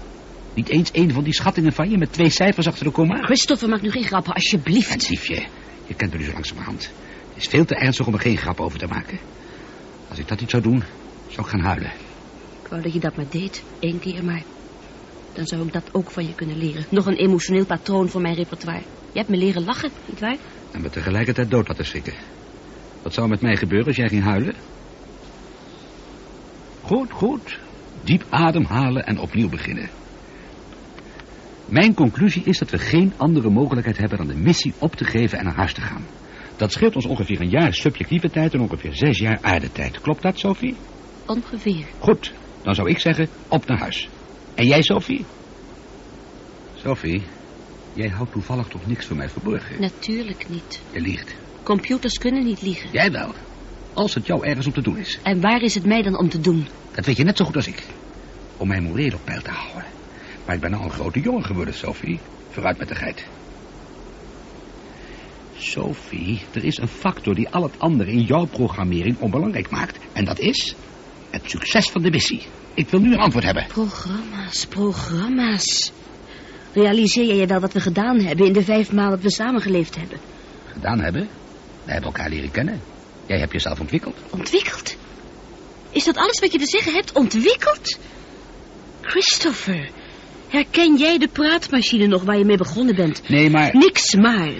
Niet 0.55 0.69
eens 0.69 0.91
een 0.93 1.13
van 1.13 1.25
die 1.25 1.35
schattingen 1.35 1.73
van 1.73 1.91
je 1.91 1.99
met 1.99 2.13
twee 2.13 2.31
cijfers 2.31 2.67
achter 2.67 2.85
de 2.85 2.91
komma? 2.91 3.17
Christopher, 3.17 3.69
maak 3.69 3.83
nu 3.83 3.91
geen 3.91 4.05
grappen, 4.05 4.33
alsjeblieft. 4.33 5.09
Liefje, 5.09 5.47
je 5.87 5.95
kent 5.95 6.13
me 6.13 6.19
nu 6.19 6.25
zo 6.25 6.33
langzamerhand. 6.33 6.91
Het 7.29 7.43
is 7.43 7.47
veel 7.47 7.65
te 7.65 7.75
ernstig 7.75 8.07
om 8.07 8.15
er 8.15 8.21
geen 8.21 8.37
grap 8.37 8.61
over 8.61 8.79
te 8.79 8.87
maken. 8.87 9.19
Als 10.09 10.19
ik 10.19 10.29
dat 10.29 10.41
niet 10.41 10.51
zou 10.51 10.63
doen, 10.63 10.83
zou 11.29 11.47
ik 11.47 11.53
gaan 11.53 11.61
huilen. 11.61 11.93
Ik 12.63 12.69
wou 12.69 12.83
dat 12.83 12.93
je 12.93 13.01
dat 13.01 13.17
maar 13.17 13.27
deed, 13.31 13.63
één 13.79 13.99
keer 13.99 14.25
maar. 14.25 14.43
Dan 15.33 15.47
zou 15.47 15.67
ik 15.67 15.73
dat 15.73 15.89
ook 15.93 16.11
van 16.11 16.27
je 16.27 16.35
kunnen 16.35 16.57
leren. 16.57 16.85
Nog 16.89 17.07
een 17.07 17.17
emotioneel 17.17 17.67
patroon 17.67 18.09
voor 18.09 18.21
mijn 18.21 18.35
repertoire. 18.35 18.83
Je 19.13 19.19
hebt 19.19 19.29
me 19.29 19.37
leren 19.37 19.65
lachen, 19.65 19.91
nietwaar? 20.07 20.37
En 20.71 20.81
me 20.81 20.91
tegelijkertijd 20.91 21.51
dood 21.51 21.69
laten 21.69 21.87
schrikken. 21.87 22.15
Wat 23.03 23.15
zou 23.15 23.29
met 23.29 23.41
mij 23.41 23.57
gebeuren 23.57 23.87
als 23.87 23.97
jij 23.97 24.09
ging 24.09 24.23
huilen? 24.23 24.55
Goed, 26.83 27.13
goed. 27.13 27.59
Diep 28.05 28.25
ademhalen 28.31 29.07
en 29.07 29.19
opnieuw 29.19 29.49
beginnen. 29.49 29.89
Mijn 31.73 31.95
conclusie 31.95 32.43
is 32.45 32.59
dat 32.59 32.71
we 32.71 32.79
geen 32.79 33.13
andere 33.17 33.51
mogelijkheid 33.51 33.99
hebben 33.99 34.19
dan 34.19 34.27
de 34.27 34.37
missie 34.37 34.73
op 34.79 34.95
te 34.95 35.05
geven 35.05 35.39
en 35.39 35.45
naar 35.45 35.55
huis 35.55 35.73
te 35.73 35.81
gaan. 35.81 36.07
Dat 36.57 36.73
scheelt 36.73 36.95
ons 36.95 37.07
ongeveer 37.07 37.41
een 37.41 37.49
jaar 37.49 37.75
subjectieve 37.75 38.31
tijd 38.31 38.55
en 38.55 38.61
ongeveer 38.61 38.95
zes 38.95 39.19
jaar 39.19 39.39
aardetijd. 39.41 40.01
Klopt 40.01 40.23
dat, 40.23 40.39
Sophie? 40.39 40.77
Ongeveer. 41.27 41.87
Goed, 41.99 42.33
dan 42.63 42.75
zou 42.75 42.91
ik 42.91 42.99
zeggen 42.99 43.29
op 43.49 43.67
naar 43.67 43.79
huis. 43.79 44.09
En 44.55 44.67
jij, 44.67 44.83
Sophie? 44.83 45.25
Sophie, 46.75 47.23
jij 47.93 48.09
houdt 48.09 48.33
toevallig 48.33 48.67
toch 48.67 48.87
niks 48.87 49.07
van 49.07 49.17
mij 49.17 49.29
verborgen? 49.29 49.81
Natuurlijk 49.81 50.49
niet. 50.49 50.83
Je 50.91 51.01
liegt. 51.01 51.35
Computers 51.63 52.19
kunnen 52.19 52.45
niet 52.45 52.63
liegen. 52.63 52.91
Jij 52.93 53.11
wel. 53.11 53.35
Als 53.93 54.15
het 54.15 54.27
jou 54.27 54.47
ergens 54.47 54.67
om 54.67 54.73
te 54.73 54.83
doen 54.83 54.99
is. 54.99 55.19
En 55.23 55.41
waar 55.41 55.61
is 55.63 55.75
het 55.75 55.85
mij 55.85 56.03
dan 56.03 56.19
om 56.19 56.29
te 56.29 56.41
doen? 56.41 56.67
Dat 56.95 57.07
weet 57.07 57.17
je 57.17 57.25
net 57.25 57.37
zo 57.37 57.45
goed 57.45 57.57
als 57.57 57.67
ik. 57.67 57.87
Om 58.57 58.69
mijn 58.69 58.83
moreel 58.83 59.15
op 59.15 59.25
peil 59.25 59.43
te 59.43 59.51
houden. 59.51 60.02
Maar 60.45 60.55
ik 60.55 60.61
ben 60.61 60.75
al 60.75 60.85
een 60.85 60.91
grote 60.91 61.21
jongen 61.21 61.45
geworden, 61.45 61.75
Sophie. 61.75 62.21
Vooruit 62.51 62.79
met 62.79 62.89
de 62.89 62.95
geit. 62.95 63.27
Sophie, 65.57 66.43
er 66.53 66.65
is 66.65 66.79
een 66.79 66.89
factor 66.89 67.35
die 67.35 67.49
al 67.49 67.63
het 67.63 67.79
andere 67.79 68.11
in 68.11 68.23
jouw 68.23 68.45
programmering 68.45 69.19
onbelangrijk 69.19 69.71
maakt. 69.71 69.99
En 70.13 70.25
dat 70.25 70.39
is 70.39 70.75
het 71.31 71.43
succes 71.51 71.91
van 71.91 72.03
de 72.03 72.11
missie. 72.11 72.43
Ik 72.75 72.89
wil 72.89 73.01
nu 73.01 73.13
een 73.13 73.19
antwoord 73.19 73.45
hebben. 73.45 73.67
Programma's, 73.67 74.67
programma's. 74.67 75.93
Realiseer 76.73 77.35
je 77.35 77.47
wel 77.47 77.61
wat 77.61 77.73
we 77.73 77.81
gedaan 77.81 78.21
hebben 78.21 78.47
in 78.47 78.53
de 78.53 78.63
vijf 78.63 78.93
maanden 78.93 79.21
dat 79.21 79.23
we 79.23 79.31
samengeleefd 79.31 79.97
hebben? 79.97 80.19
Gedaan 80.73 81.01
hebben? 81.01 81.29
We 81.85 81.93
hebben 81.93 82.11
elkaar 82.11 82.29
leren 82.29 82.51
kennen. 82.51 82.81
Jij 83.27 83.39
hebt 83.39 83.53
jezelf 83.53 83.81
ontwikkeld. 83.81 84.17
Ontwikkeld? 84.31 84.97
Is 85.91 86.05
dat 86.05 86.17
alles 86.17 86.41
wat 86.41 86.53
je 86.53 86.59
te 86.59 86.67
zeggen 86.67 86.93
hebt? 86.93 87.13
Ontwikkeld? 87.13 87.99
Christopher, 89.01 89.91
herken 90.53 90.97
jij 90.97 91.19
de 91.19 91.29
praatmachine 91.29 92.07
nog 92.07 92.23
waar 92.23 92.39
je 92.39 92.45
mee 92.45 92.57
begonnen 92.57 92.95
bent? 92.95 93.29
Nee, 93.29 93.51
maar... 93.51 93.71
Niks 93.77 94.15
maar. 94.15 94.53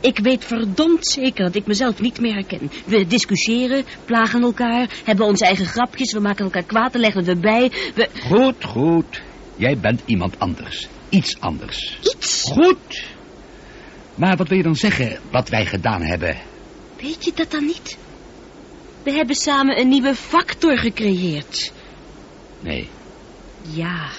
Ik 0.00 0.18
weet 0.18 0.44
verdomd 0.44 1.06
zeker 1.06 1.44
dat 1.44 1.54
ik 1.54 1.66
mezelf 1.66 2.00
niet 2.00 2.20
meer 2.20 2.32
herken. 2.32 2.70
We 2.84 3.06
discussiëren, 3.06 3.84
plagen 4.04 4.42
elkaar, 4.42 4.88
hebben 5.04 5.26
onze 5.26 5.44
eigen 5.44 5.66
grapjes, 5.66 6.12
we 6.12 6.20
maken 6.20 6.44
elkaar 6.44 6.62
kwaad, 6.62 6.92
dan 6.92 7.00
leggen 7.00 7.24
we 7.24 7.30
erbij. 7.30 7.70
We... 7.94 8.08
Goed, 8.28 8.64
goed. 8.64 9.22
Jij 9.56 9.78
bent 9.78 10.02
iemand 10.06 10.38
anders. 10.38 10.88
Iets 11.08 11.40
anders. 11.40 11.98
Iets? 12.02 12.42
Goed. 12.42 13.04
Maar 14.14 14.36
wat 14.36 14.48
wil 14.48 14.56
je 14.56 14.62
dan 14.62 14.76
zeggen, 14.76 15.18
wat 15.30 15.48
wij 15.48 15.66
gedaan 15.66 16.02
hebben? 16.02 16.36
Weet 17.00 17.24
je 17.24 17.32
dat 17.34 17.50
dan 17.50 17.64
niet? 17.64 17.98
We 19.02 19.12
hebben 19.12 19.36
samen 19.36 19.80
een 19.80 19.88
nieuwe 19.88 20.14
factor 20.14 20.78
gecreëerd. 20.78 21.72
Nee. 22.60 22.88
Ja. 23.62 24.10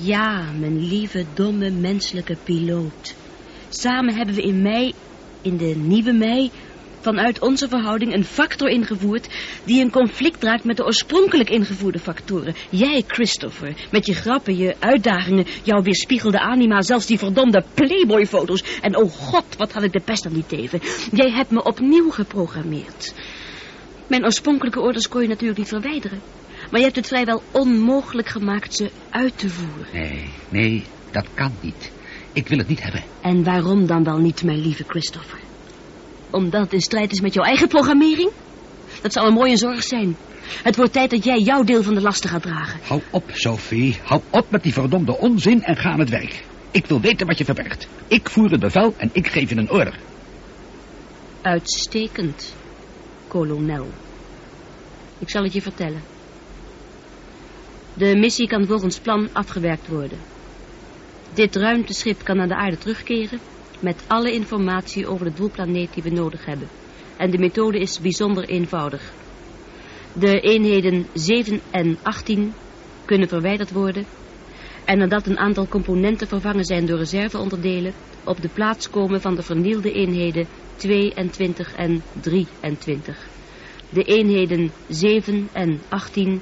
Ja, 0.00 0.52
mijn 0.58 0.86
lieve, 0.86 1.24
domme, 1.34 1.70
menselijke 1.70 2.36
piloot. 2.44 3.14
Samen 3.68 4.14
hebben 4.14 4.34
we 4.34 4.42
in 4.42 4.62
mei, 4.62 4.92
in 5.42 5.56
de 5.56 5.74
nieuwe 5.76 6.12
mei, 6.12 6.50
vanuit 7.00 7.40
onze 7.40 7.68
verhouding 7.68 8.14
een 8.14 8.24
factor 8.24 8.68
ingevoerd 8.68 9.28
die 9.64 9.80
in 9.80 9.90
conflict 9.90 10.42
raakt 10.42 10.64
met 10.64 10.76
de 10.76 10.84
oorspronkelijk 10.84 11.50
ingevoerde 11.50 11.98
factoren. 11.98 12.54
Jij, 12.70 13.04
Christopher, 13.06 13.74
met 13.90 14.06
je 14.06 14.14
grappen, 14.14 14.56
je 14.56 14.74
uitdagingen, 14.78 15.46
jouw 15.62 15.82
weerspiegelde 15.82 16.40
anima, 16.40 16.82
zelfs 16.82 17.06
die 17.06 17.18
verdomde 17.18 17.64
Playboy-foto's. 17.74 18.80
En 18.80 18.96
oh 18.96 19.10
god, 19.10 19.56
wat 19.56 19.72
had 19.72 19.82
ik 19.82 19.92
de 19.92 20.02
pest 20.04 20.26
aan 20.26 20.32
die 20.32 20.46
teven. 20.46 20.80
Jij 21.12 21.30
hebt 21.30 21.50
me 21.50 21.62
opnieuw 21.62 22.10
geprogrammeerd. 22.10 23.14
Mijn 24.06 24.24
oorspronkelijke 24.24 24.80
orders 24.80 25.08
kon 25.08 25.22
je 25.22 25.28
natuurlijk 25.28 25.58
niet 25.58 25.68
verwijderen. 25.68 26.20
Maar 26.74 26.82
je 26.82 26.88
hebt 26.88 27.00
het 27.00 27.08
vrijwel 27.14 27.42
onmogelijk 27.50 28.28
gemaakt 28.28 28.74
ze 28.74 28.90
uit 29.10 29.38
te 29.38 29.48
voeren. 29.48 29.86
Nee, 29.92 30.30
nee, 30.48 30.84
dat 31.10 31.26
kan 31.34 31.52
niet. 31.60 31.90
Ik 32.32 32.48
wil 32.48 32.58
het 32.58 32.68
niet 32.68 32.82
hebben. 32.82 33.02
En 33.20 33.44
waarom 33.44 33.86
dan 33.86 34.04
wel 34.04 34.18
niet, 34.18 34.42
mijn 34.42 34.60
lieve 34.60 34.84
Christopher? 34.86 35.38
Omdat 36.30 36.60
het 36.60 36.72
in 36.72 36.80
strijd 36.80 37.12
is 37.12 37.20
met 37.20 37.34
jouw 37.34 37.44
eigen 37.44 37.68
programmering? 37.68 38.30
Dat 39.02 39.12
zou 39.12 39.26
een 39.26 39.32
mooie 39.32 39.56
zorg 39.56 39.82
zijn. 39.82 40.16
Het 40.62 40.76
wordt 40.76 40.92
tijd 40.92 41.10
dat 41.10 41.24
jij 41.24 41.38
jouw 41.38 41.62
deel 41.62 41.82
van 41.82 41.94
de 41.94 42.00
lasten 42.00 42.30
gaat 42.30 42.42
dragen. 42.42 42.80
Hou 42.82 43.00
op, 43.10 43.30
Sophie. 43.32 43.98
Hou 44.02 44.20
op 44.30 44.50
met 44.50 44.62
die 44.62 44.72
verdomde 44.72 45.18
onzin 45.18 45.62
en 45.62 45.76
ga 45.76 45.90
aan 45.90 46.00
het 46.00 46.10
werk. 46.10 46.44
Ik 46.70 46.86
wil 46.86 47.00
weten 47.00 47.26
wat 47.26 47.38
je 47.38 47.44
verbergt. 47.44 47.88
Ik 48.08 48.30
voer 48.30 48.50
het 48.50 48.60
bevel 48.60 48.94
en 48.96 49.10
ik 49.12 49.26
geef 49.26 49.50
je 49.50 49.56
een 49.56 49.70
order. 49.70 49.98
Uitstekend, 51.42 52.54
kolonel. 53.28 53.88
Ik 55.18 55.30
zal 55.30 55.42
het 55.42 55.52
je 55.52 55.62
vertellen. 55.62 56.13
De 57.96 58.16
missie 58.16 58.48
kan 58.48 58.66
volgens 58.66 58.98
plan 58.98 59.28
afgewerkt 59.32 59.88
worden. 59.88 60.18
Dit 61.34 61.56
ruimteschip 61.56 62.24
kan 62.24 62.36
naar 62.36 62.48
de 62.48 62.54
aarde 62.54 62.78
terugkeren... 62.78 63.38
met 63.80 64.04
alle 64.06 64.32
informatie 64.32 65.06
over 65.06 65.24
de 65.24 65.32
doelplaneet 65.32 65.94
die 65.94 66.02
we 66.02 66.10
nodig 66.10 66.44
hebben. 66.44 66.68
En 67.16 67.30
de 67.30 67.38
methode 67.38 67.78
is 67.78 68.00
bijzonder 68.00 68.44
eenvoudig. 68.44 69.12
De 70.12 70.40
eenheden 70.40 71.06
7 71.12 71.60
en 71.70 71.98
18 72.02 72.52
kunnen 73.04 73.28
verwijderd 73.28 73.70
worden. 73.70 74.04
En 74.84 74.98
nadat 74.98 75.26
een 75.26 75.38
aantal 75.38 75.68
componenten 75.68 76.28
vervangen 76.28 76.64
zijn 76.64 76.86
door 76.86 76.98
reserveonderdelen, 76.98 77.92
op 78.24 78.40
de 78.40 78.48
plaats 78.48 78.90
komen 78.90 79.20
van 79.20 79.34
de 79.34 79.42
vernielde 79.42 79.92
eenheden 79.92 80.46
22 80.76 81.74
en 81.74 82.02
23. 82.20 83.28
De 83.90 84.02
eenheden 84.02 84.70
7 84.88 85.48
en 85.52 85.80
18 85.88 86.40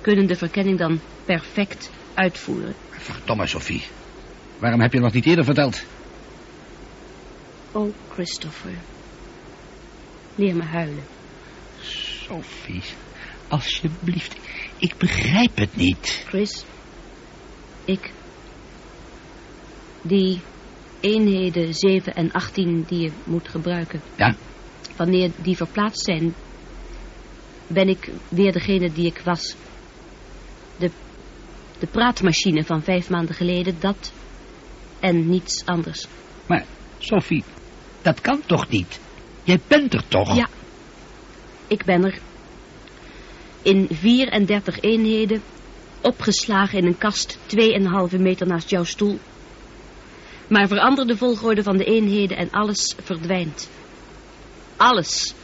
kunnen 0.00 0.26
de 0.26 0.36
verkenning 0.36 0.78
dan 0.78 1.00
perfect 1.24 1.90
uitvoeren. 2.14 2.74
Verdomme, 2.90 3.46
Sophie. 3.46 3.82
Waarom 4.58 4.80
heb 4.80 4.92
je 4.92 5.00
nog 5.00 5.12
niet 5.12 5.26
eerder 5.26 5.44
verteld? 5.44 5.84
Oh, 7.72 7.94
Christopher. 8.12 8.74
Leer 10.34 10.56
me 10.56 10.62
huilen. 10.64 11.04
Sophie, 11.80 12.82
alsjeblieft. 13.48 14.36
Ik 14.78 14.94
begrijp 14.96 15.56
het 15.56 15.76
niet. 15.76 16.24
Chris, 16.28 16.64
ik... 17.84 18.12
Die 20.02 20.40
eenheden 21.00 21.74
7 21.74 22.14
en 22.14 22.32
18 22.32 22.84
die 22.88 23.00
je 23.00 23.12
moet 23.24 23.48
gebruiken. 23.48 24.00
Ja? 24.16 24.34
Wanneer 24.96 25.30
die 25.36 25.56
verplaatst 25.56 26.04
zijn, 26.04 26.34
ben 27.66 27.88
ik 27.88 28.10
weer 28.28 28.52
degene 28.52 28.92
die 28.92 29.06
ik 29.06 29.20
was. 29.24 29.56
De, 31.80 31.86
praatmachine 31.86 32.64
van 32.64 32.82
vijf 32.82 33.10
maanden 33.10 33.34
geleden, 33.34 33.76
dat 33.78 34.12
en 35.00 35.28
niets 35.28 35.66
anders. 35.66 36.06
Maar, 36.46 36.64
Sophie, 36.98 37.44
dat 38.02 38.20
kan 38.20 38.42
toch 38.46 38.68
niet? 38.68 39.00
Jij 39.42 39.60
bent 39.66 39.94
er 39.94 40.08
toch? 40.08 40.36
Ja, 40.36 40.48
ik 41.66 41.84
ben 41.84 42.04
er. 42.04 42.18
In 43.62 43.88
34 43.90 44.80
eenheden, 44.80 45.42
opgeslagen 46.00 46.78
in 46.78 46.86
een 46.86 46.98
kast 46.98 47.38
2,5 48.12 48.18
meter 48.18 48.46
naast 48.46 48.70
jouw 48.70 48.84
stoel. 48.84 49.18
Maar 50.48 50.68
verander 50.68 51.06
de 51.06 51.16
volgorde 51.16 51.62
van 51.62 51.76
de 51.76 51.84
eenheden 51.84 52.36
en 52.36 52.50
alles 52.50 52.94
verdwijnt. 53.02 53.68
Alles. 54.76 55.34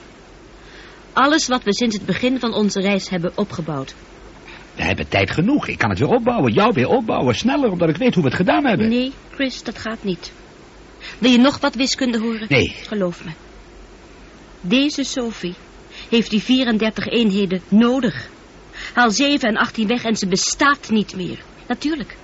Alles 1.12 1.48
wat 1.48 1.62
we 1.62 1.74
sinds 1.74 1.94
het 1.94 2.06
begin 2.06 2.38
van 2.38 2.54
onze 2.54 2.80
reis 2.80 3.08
hebben 3.08 3.32
opgebouwd. 3.34 3.94
We 4.76 4.82
hebben 4.82 5.08
tijd 5.08 5.30
genoeg. 5.30 5.66
Ik 5.66 5.78
kan 5.78 5.90
het 5.90 5.98
weer 5.98 6.08
opbouwen. 6.08 6.52
Jou 6.52 6.72
weer 6.74 6.88
opbouwen. 6.88 7.34
Sneller, 7.34 7.70
omdat 7.70 7.88
ik 7.88 7.96
weet 7.96 8.14
hoe 8.14 8.22
we 8.22 8.28
het 8.28 8.38
gedaan 8.38 8.66
hebben. 8.66 8.88
Nee, 8.88 9.12
Chris, 9.30 9.62
dat 9.62 9.78
gaat 9.78 10.04
niet. 10.04 10.32
Wil 11.18 11.30
je 11.30 11.38
nog 11.38 11.60
wat 11.60 11.74
wiskunde 11.74 12.18
horen? 12.18 12.46
Nee. 12.48 12.74
Geloof 12.86 13.24
me. 13.24 13.30
Deze 14.60 15.04
Sophie 15.04 15.54
heeft 16.08 16.30
die 16.30 16.42
34 16.42 17.06
eenheden 17.06 17.60
nodig. 17.68 18.28
Haal 18.92 19.10
7 19.10 19.48
en 19.48 19.56
18 19.56 19.86
weg 19.86 20.04
en 20.04 20.16
ze 20.16 20.26
bestaat 20.26 20.90
niet 20.90 21.16
meer. 21.16 21.38
Natuurlijk. 21.68 22.16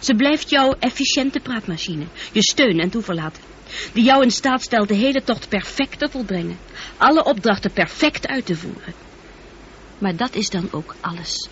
Ze 0.00 0.14
blijft 0.14 0.50
jouw 0.50 0.74
efficiënte 0.78 1.40
praatmachine. 1.40 2.04
Je 2.32 2.42
steun 2.42 2.80
en 2.80 2.90
toeverlaat. 2.90 3.38
Die 3.92 4.04
jou 4.04 4.22
in 4.22 4.30
staat 4.30 4.62
stelt 4.62 4.88
de 4.88 4.94
hele 4.94 5.22
tocht 5.22 5.48
perfect 5.48 5.98
te 5.98 6.08
volbrengen. 6.10 6.58
Alle 6.96 7.24
opdrachten 7.24 7.72
perfect 7.72 8.26
uit 8.26 8.46
te 8.46 8.56
voeren. 8.56 8.94
Maar 9.98 10.16
dat 10.16 10.34
is 10.34 10.50
dan 10.50 10.68
ook 10.70 10.94
alles. 11.00 11.48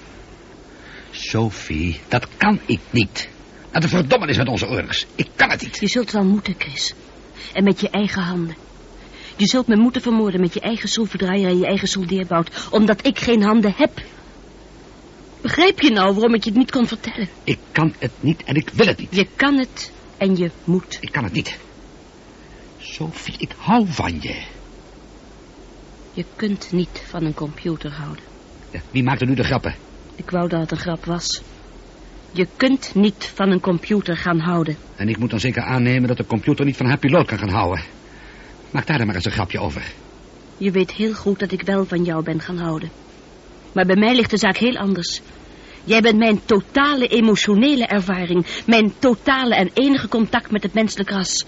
Sophie, 1.28 2.00
dat 2.08 2.28
kan 2.36 2.60
ik 2.66 2.80
niet. 2.90 3.28
Dat 3.70 3.82
de 3.82 3.88
verdomme 3.88 4.26
is 4.26 4.36
met 4.36 4.48
onze 4.48 4.66
orders. 4.66 5.06
Ik 5.14 5.28
kan 5.36 5.50
het 5.50 5.62
niet. 5.62 5.80
Je 5.80 5.88
zult 5.88 6.10
wel 6.10 6.24
moeten, 6.24 6.54
Chris. 6.58 6.94
En 7.52 7.64
met 7.64 7.80
je 7.80 7.90
eigen 7.90 8.22
handen. 8.22 8.56
Je 9.36 9.46
zult 9.46 9.66
me 9.66 9.76
moeten 9.76 10.02
vermoorden 10.02 10.40
met 10.40 10.54
je 10.54 10.60
eigen 10.60 10.88
schroevendraaier 10.88 11.48
en 11.48 11.58
je 11.58 11.66
eigen 11.66 11.88
soldeerbout. 11.88 12.68
Omdat 12.70 13.06
ik 13.06 13.18
geen 13.18 13.42
handen 13.42 13.74
heb. 13.76 14.02
Begrijp 15.40 15.80
je 15.80 15.90
nou 15.90 16.12
waarom 16.12 16.34
ik 16.34 16.44
je 16.44 16.50
het 16.50 16.58
niet 16.58 16.70
kon 16.70 16.86
vertellen? 16.86 17.28
Ik 17.44 17.58
kan 17.72 17.94
het 17.98 18.12
niet 18.20 18.42
en 18.44 18.54
ik 18.54 18.70
wil 18.72 18.86
het 18.86 18.98
niet. 18.98 19.14
Je 19.14 19.26
kan 19.36 19.58
het 19.58 19.92
en 20.16 20.36
je 20.36 20.50
moet. 20.64 20.98
Ik 21.00 21.12
kan 21.12 21.24
het 21.24 21.32
niet. 21.32 21.58
Sophie, 22.78 23.34
ik 23.38 23.52
hou 23.56 23.86
van 23.88 24.18
je. 24.20 24.42
Je 26.12 26.24
kunt 26.36 26.72
niet 26.72 27.02
van 27.08 27.24
een 27.24 27.34
computer 27.34 27.92
houden. 27.92 28.24
Ja, 28.70 28.80
wie 28.90 29.02
maakt 29.02 29.20
er 29.20 29.26
nu 29.26 29.34
de 29.34 29.44
grappen? 29.44 29.74
Ik 30.16 30.30
wou 30.30 30.48
dat 30.48 30.60
het 30.60 30.70
een 30.70 30.76
grap 30.76 31.04
was. 31.04 31.42
Je 32.30 32.46
kunt 32.56 32.94
niet 32.94 33.32
van 33.34 33.50
een 33.50 33.60
computer 33.60 34.16
gaan 34.16 34.38
houden. 34.38 34.76
En 34.96 35.08
ik 35.08 35.18
moet 35.18 35.30
dan 35.30 35.40
zeker 35.40 35.62
aannemen 35.62 36.08
dat 36.08 36.16
de 36.16 36.26
computer 36.26 36.64
niet 36.64 36.76
van 36.76 36.86
haar 36.86 36.98
piloot 36.98 37.26
kan 37.26 37.38
gaan 37.38 37.48
houden. 37.48 37.84
Maak 38.70 38.86
daar 38.86 38.96
dan 38.96 39.06
maar 39.06 39.14
eens 39.14 39.24
een 39.24 39.32
grapje 39.32 39.58
over. 39.58 39.92
Je 40.56 40.70
weet 40.70 40.92
heel 40.92 41.14
goed 41.14 41.38
dat 41.38 41.52
ik 41.52 41.62
wel 41.62 41.84
van 41.84 42.04
jou 42.04 42.24
ben 42.24 42.40
gaan 42.40 42.58
houden. 42.58 42.90
Maar 43.72 43.86
bij 43.86 43.96
mij 43.96 44.14
ligt 44.14 44.30
de 44.30 44.38
zaak 44.38 44.56
heel 44.56 44.76
anders. 44.76 45.20
Jij 45.84 46.00
bent 46.00 46.18
mijn 46.18 46.40
totale 46.44 47.06
emotionele 47.06 47.86
ervaring. 47.86 48.46
Mijn 48.66 48.92
totale 48.98 49.54
en 49.54 49.70
enige 49.74 50.08
contact 50.08 50.50
met 50.50 50.62
het 50.62 50.74
menselijk 50.74 51.10
ras. 51.10 51.46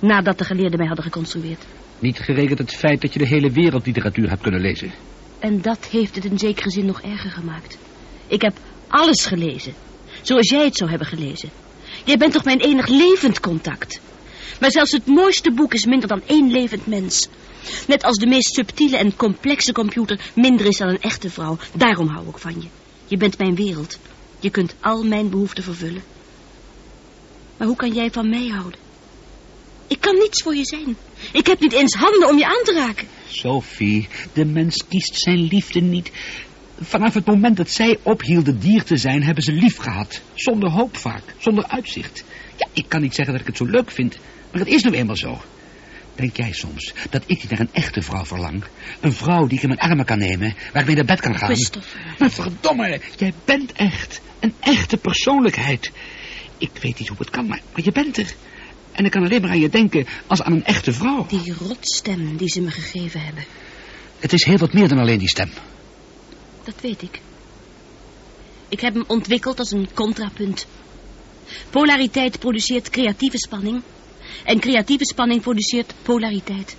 Nadat 0.00 0.38
de 0.38 0.44
geleerden 0.44 0.78
mij 0.78 0.86
hadden 0.86 1.04
geconstrueerd. 1.04 1.66
Niet 1.98 2.18
gerekend 2.18 2.58
het 2.58 2.74
feit 2.74 3.00
dat 3.00 3.12
je 3.12 3.18
de 3.18 3.26
hele 3.26 3.50
wereldliteratuur 3.50 4.28
hebt 4.28 4.42
kunnen 4.42 4.60
lezen. 4.60 4.92
En 5.38 5.60
dat 5.62 5.86
heeft 5.86 6.14
het 6.14 6.24
in 6.24 6.38
zekere 6.38 6.70
zin 6.70 6.86
nog 6.86 7.02
erger 7.02 7.30
gemaakt. 7.30 7.78
Ik 8.26 8.42
heb 8.42 8.58
alles 8.88 9.24
gelezen. 9.24 9.74
Zoals 10.22 10.48
jij 10.48 10.64
het 10.64 10.76
zou 10.76 10.90
hebben 10.90 11.08
gelezen. 11.08 11.50
Jij 12.04 12.16
bent 12.16 12.32
toch 12.32 12.44
mijn 12.44 12.60
enig 12.60 12.86
levend 12.86 13.40
contact. 13.40 14.00
Maar 14.60 14.70
zelfs 14.70 14.92
het 14.92 15.06
mooiste 15.06 15.52
boek 15.52 15.74
is 15.74 15.84
minder 15.84 16.08
dan 16.08 16.22
één 16.26 16.50
levend 16.50 16.86
mens. 16.86 17.28
Net 17.86 18.04
als 18.04 18.16
de 18.16 18.26
meest 18.26 18.54
subtiele 18.54 18.96
en 18.96 19.16
complexe 19.16 19.72
computer 19.72 20.20
minder 20.34 20.66
is 20.66 20.76
dan 20.76 20.88
een 20.88 21.00
echte 21.00 21.30
vrouw. 21.30 21.58
Daarom 21.74 22.08
hou 22.08 22.28
ik 22.28 22.38
van 22.38 22.54
je. 22.60 22.68
Je 23.06 23.16
bent 23.16 23.38
mijn 23.38 23.54
wereld. 23.54 23.98
Je 24.40 24.50
kunt 24.50 24.74
al 24.80 25.02
mijn 25.02 25.30
behoeften 25.30 25.64
vervullen. 25.64 26.02
Maar 27.56 27.66
hoe 27.66 27.76
kan 27.76 27.92
jij 27.92 28.10
van 28.10 28.28
mij 28.28 28.48
houden? 28.48 28.80
Ik 29.86 30.00
kan 30.00 30.14
niets 30.14 30.42
voor 30.42 30.54
je 30.54 30.64
zijn. 30.64 30.96
Ik 31.32 31.46
heb 31.46 31.60
niet 31.60 31.72
eens 31.72 31.94
handen 31.94 32.28
om 32.28 32.38
je 32.38 32.46
aan 32.46 32.64
te 32.64 32.72
raken. 32.72 33.08
Sophie, 33.28 34.08
de 34.32 34.44
mens 34.44 34.84
kiest 34.88 35.20
zijn 35.20 35.40
liefde 35.40 35.80
niet. 35.80 36.10
Vanaf 36.80 37.14
het 37.14 37.26
moment 37.26 37.56
dat 37.56 37.70
zij 37.70 37.98
ophielden 38.02 38.58
dier 38.58 38.82
te 38.82 38.96
zijn, 38.96 39.22
hebben 39.22 39.42
ze 39.42 39.52
lief 39.52 39.76
gehad. 39.76 40.20
Zonder 40.34 40.70
hoop 40.70 40.96
vaak, 40.96 41.22
zonder 41.38 41.66
uitzicht. 41.66 42.24
Ja, 42.56 42.66
ik 42.72 42.84
kan 42.88 43.00
niet 43.00 43.14
zeggen 43.14 43.32
dat 43.32 43.42
ik 43.42 43.48
het 43.48 43.56
zo 43.56 43.64
leuk 43.64 43.90
vind, 43.90 44.18
maar 44.50 44.60
het 44.60 44.70
is 44.70 44.82
nu 44.82 44.90
eenmaal 44.90 45.16
zo. 45.16 45.40
Denk 46.14 46.36
jij 46.36 46.52
soms 46.52 46.94
dat 47.10 47.22
ik 47.26 47.50
naar 47.50 47.60
een 47.60 47.72
echte 47.72 48.02
vrouw 48.02 48.24
verlang? 48.24 48.64
Een 49.00 49.12
vrouw 49.12 49.46
die 49.46 49.56
ik 49.56 49.62
in 49.62 49.68
mijn 49.68 49.80
armen 49.80 50.04
kan 50.04 50.18
nemen, 50.18 50.54
waar 50.72 50.80
ik 50.82 50.86
mee 50.86 50.96
naar 50.96 51.04
bed 51.04 51.20
kan 51.20 51.38
gaan? 51.38 51.48
Christopher. 51.48 52.00
Maar 52.18 52.30
verdomme, 52.30 53.00
jij 53.16 53.32
bent 53.44 53.72
echt. 53.72 54.20
Een 54.40 54.54
echte 54.60 54.96
persoonlijkheid. 54.96 55.92
Ik 56.58 56.70
weet 56.80 56.98
niet 56.98 57.08
hoe 57.08 57.18
het 57.18 57.30
kan, 57.30 57.46
maar, 57.46 57.60
maar 57.72 57.84
je 57.84 57.92
bent 57.92 58.16
er. 58.16 58.34
En 58.92 59.04
ik 59.04 59.10
kan 59.10 59.24
alleen 59.24 59.40
maar 59.40 59.50
aan 59.50 59.60
je 59.60 59.68
denken 59.68 60.06
als 60.26 60.42
aan 60.42 60.52
een 60.52 60.64
echte 60.64 60.92
vrouw. 60.92 61.26
Die 61.26 61.54
rotstem 61.58 62.36
die 62.36 62.48
ze 62.48 62.60
me 62.60 62.70
gegeven 62.70 63.20
hebben. 63.20 63.44
Het 64.18 64.32
is 64.32 64.44
heel 64.44 64.58
wat 64.58 64.72
meer 64.72 64.88
dan 64.88 64.98
alleen 64.98 65.18
die 65.18 65.28
stem. 65.28 65.50
Dat 66.66 66.80
weet 66.80 67.02
ik. 67.02 67.20
Ik 68.68 68.80
heb 68.80 68.94
hem 68.94 69.04
ontwikkeld 69.06 69.58
als 69.58 69.70
een 69.70 69.88
contrapunt. 69.94 70.66
Polariteit 71.70 72.38
produceert 72.38 72.90
creatieve 72.90 73.38
spanning. 73.38 73.82
En 74.44 74.60
creatieve 74.60 75.04
spanning 75.04 75.42
produceert 75.42 75.94
polariteit. 76.02 76.76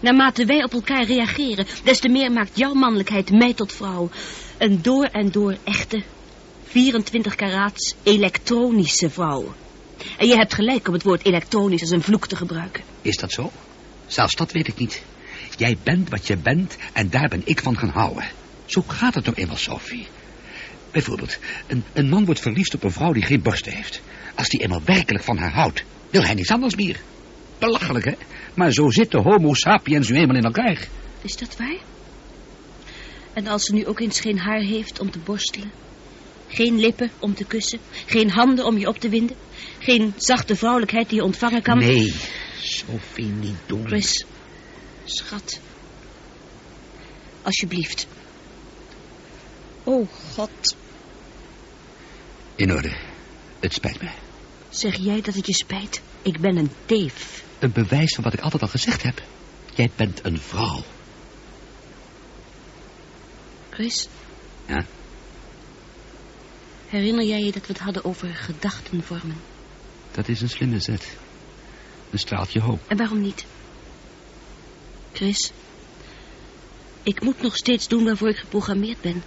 Naarmate 0.00 0.44
wij 0.44 0.64
op 0.64 0.72
elkaar 0.72 1.04
reageren, 1.04 1.66
des 1.84 1.98
te 1.98 2.08
meer 2.08 2.32
maakt 2.32 2.58
jouw 2.58 2.74
mannelijkheid 2.74 3.30
mij 3.30 3.54
tot 3.54 3.72
vrouw. 3.72 4.10
Een 4.58 4.82
door 4.82 5.04
en 5.04 5.30
door 5.30 5.56
echte, 5.64 6.02
24 6.64 7.34
karaats 7.34 7.94
elektronische 8.02 9.10
vrouw. 9.10 9.54
En 10.18 10.26
je 10.26 10.34
hebt 10.34 10.54
gelijk 10.54 10.88
om 10.88 10.94
het 10.94 11.02
woord 11.02 11.24
elektronisch 11.24 11.80
als 11.80 11.90
een 11.90 12.02
vloek 12.02 12.26
te 12.26 12.36
gebruiken. 12.36 12.84
Is 13.02 13.16
dat 13.16 13.32
zo? 13.32 13.50
Zelfs 14.06 14.34
dat 14.34 14.52
weet 14.52 14.68
ik 14.68 14.78
niet. 14.78 15.02
Jij 15.56 15.76
bent 15.82 16.08
wat 16.08 16.26
je 16.26 16.36
bent 16.36 16.76
en 16.92 17.10
daar 17.10 17.28
ben 17.28 17.42
ik 17.44 17.60
van 17.60 17.78
gaan 17.78 17.88
houden. 17.88 18.41
Zo 18.72 18.82
gaat 18.86 19.14
het 19.14 19.24
nou 19.24 19.36
eenmaal, 19.36 19.56
Sophie. 19.56 20.06
Bijvoorbeeld, 20.90 21.38
een, 21.66 21.84
een 21.92 22.08
man 22.08 22.24
wordt 22.24 22.40
verliefd 22.40 22.74
op 22.74 22.82
een 22.82 22.92
vrouw 22.92 23.12
die 23.12 23.22
geen 23.22 23.42
borsten 23.42 23.72
heeft. 23.72 24.00
Als 24.34 24.48
die 24.48 24.60
eenmaal 24.60 24.82
werkelijk 24.84 25.24
van 25.24 25.36
haar 25.36 25.52
houdt, 25.52 25.84
wil 26.10 26.22
hij 26.22 26.34
niets 26.34 26.50
anders 26.50 26.74
meer. 26.74 27.00
Belachelijk, 27.58 28.04
hè? 28.04 28.12
Maar 28.54 28.72
zo 28.72 28.90
zitten 28.90 29.22
homo 29.22 29.54
sapiens 29.54 30.08
nu 30.08 30.16
eenmaal 30.16 30.36
in 30.36 30.44
elkaar. 30.44 30.88
Is 31.22 31.36
dat 31.36 31.56
waar? 31.56 31.76
En 33.32 33.46
als 33.46 33.62
ze 33.62 33.74
nu 33.74 33.86
ook 33.86 34.00
eens 34.00 34.20
geen 34.20 34.38
haar 34.38 34.60
heeft 34.60 35.00
om 35.00 35.10
te 35.10 35.18
borstelen? 35.18 35.70
Geen 36.48 36.78
lippen 36.78 37.10
om 37.18 37.34
te 37.34 37.44
kussen? 37.44 37.78
Geen 38.06 38.30
handen 38.30 38.66
om 38.66 38.78
je 38.78 38.88
op 38.88 38.98
te 38.98 39.08
winden? 39.08 39.36
Geen 39.78 40.14
zachte 40.16 40.56
vrouwelijkheid 40.56 41.08
die 41.08 41.18
je 41.18 41.24
ontvangen 41.24 41.62
kan? 41.62 41.78
Nee, 41.78 42.14
Sophie, 42.60 43.26
niet 43.26 43.58
doen. 43.66 43.86
Chris, 43.86 44.24
schat. 45.04 45.60
Alsjeblieft. 47.42 48.06
Oh, 49.84 50.08
God. 50.34 50.76
In 52.56 52.72
orde. 52.72 52.96
Het 53.60 53.72
spijt 53.72 54.02
me. 54.02 54.08
Zeg 54.68 54.96
jij 54.96 55.20
dat 55.20 55.34
het 55.34 55.46
je 55.46 55.54
spijt? 55.54 56.02
Ik 56.22 56.40
ben 56.40 56.56
een 56.56 56.70
teef. 56.86 57.44
Een 57.58 57.72
bewijs 57.72 58.14
van 58.14 58.24
wat 58.24 58.32
ik 58.32 58.40
altijd 58.40 58.62
al 58.62 58.68
gezegd 58.68 59.02
heb. 59.02 59.22
Jij 59.74 59.90
bent 59.96 60.24
een 60.24 60.38
vrouw. 60.40 60.82
Chris, 63.70 64.08
Ja? 64.66 64.84
herinner 66.88 67.24
jij 67.24 67.40
je 67.40 67.52
dat 67.52 67.66
we 67.66 67.72
het 67.72 67.82
hadden 67.82 68.04
over 68.04 68.34
gedachtenvormen? 68.34 69.36
Dat 70.10 70.28
is 70.28 70.40
een 70.40 70.48
slimme 70.48 70.80
zet. 70.80 71.16
Een 72.10 72.18
straaltje 72.18 72.60
hoop. 72.60 72.80
En 72.88 72.96
waarom 72.96 73.20
niet? 73.20 73.44
Chris, 75.12 75.52
ik 77.02 77.22
moet 77.22 77.42
nog 77.42 77.56
steeds 77.56 77.88
doen 77.88 78.04
waarvoor 78.04 78.28
ik 78.28 78.36
geprogrammeerd 78.36 79.00
ben. 79.00 79.22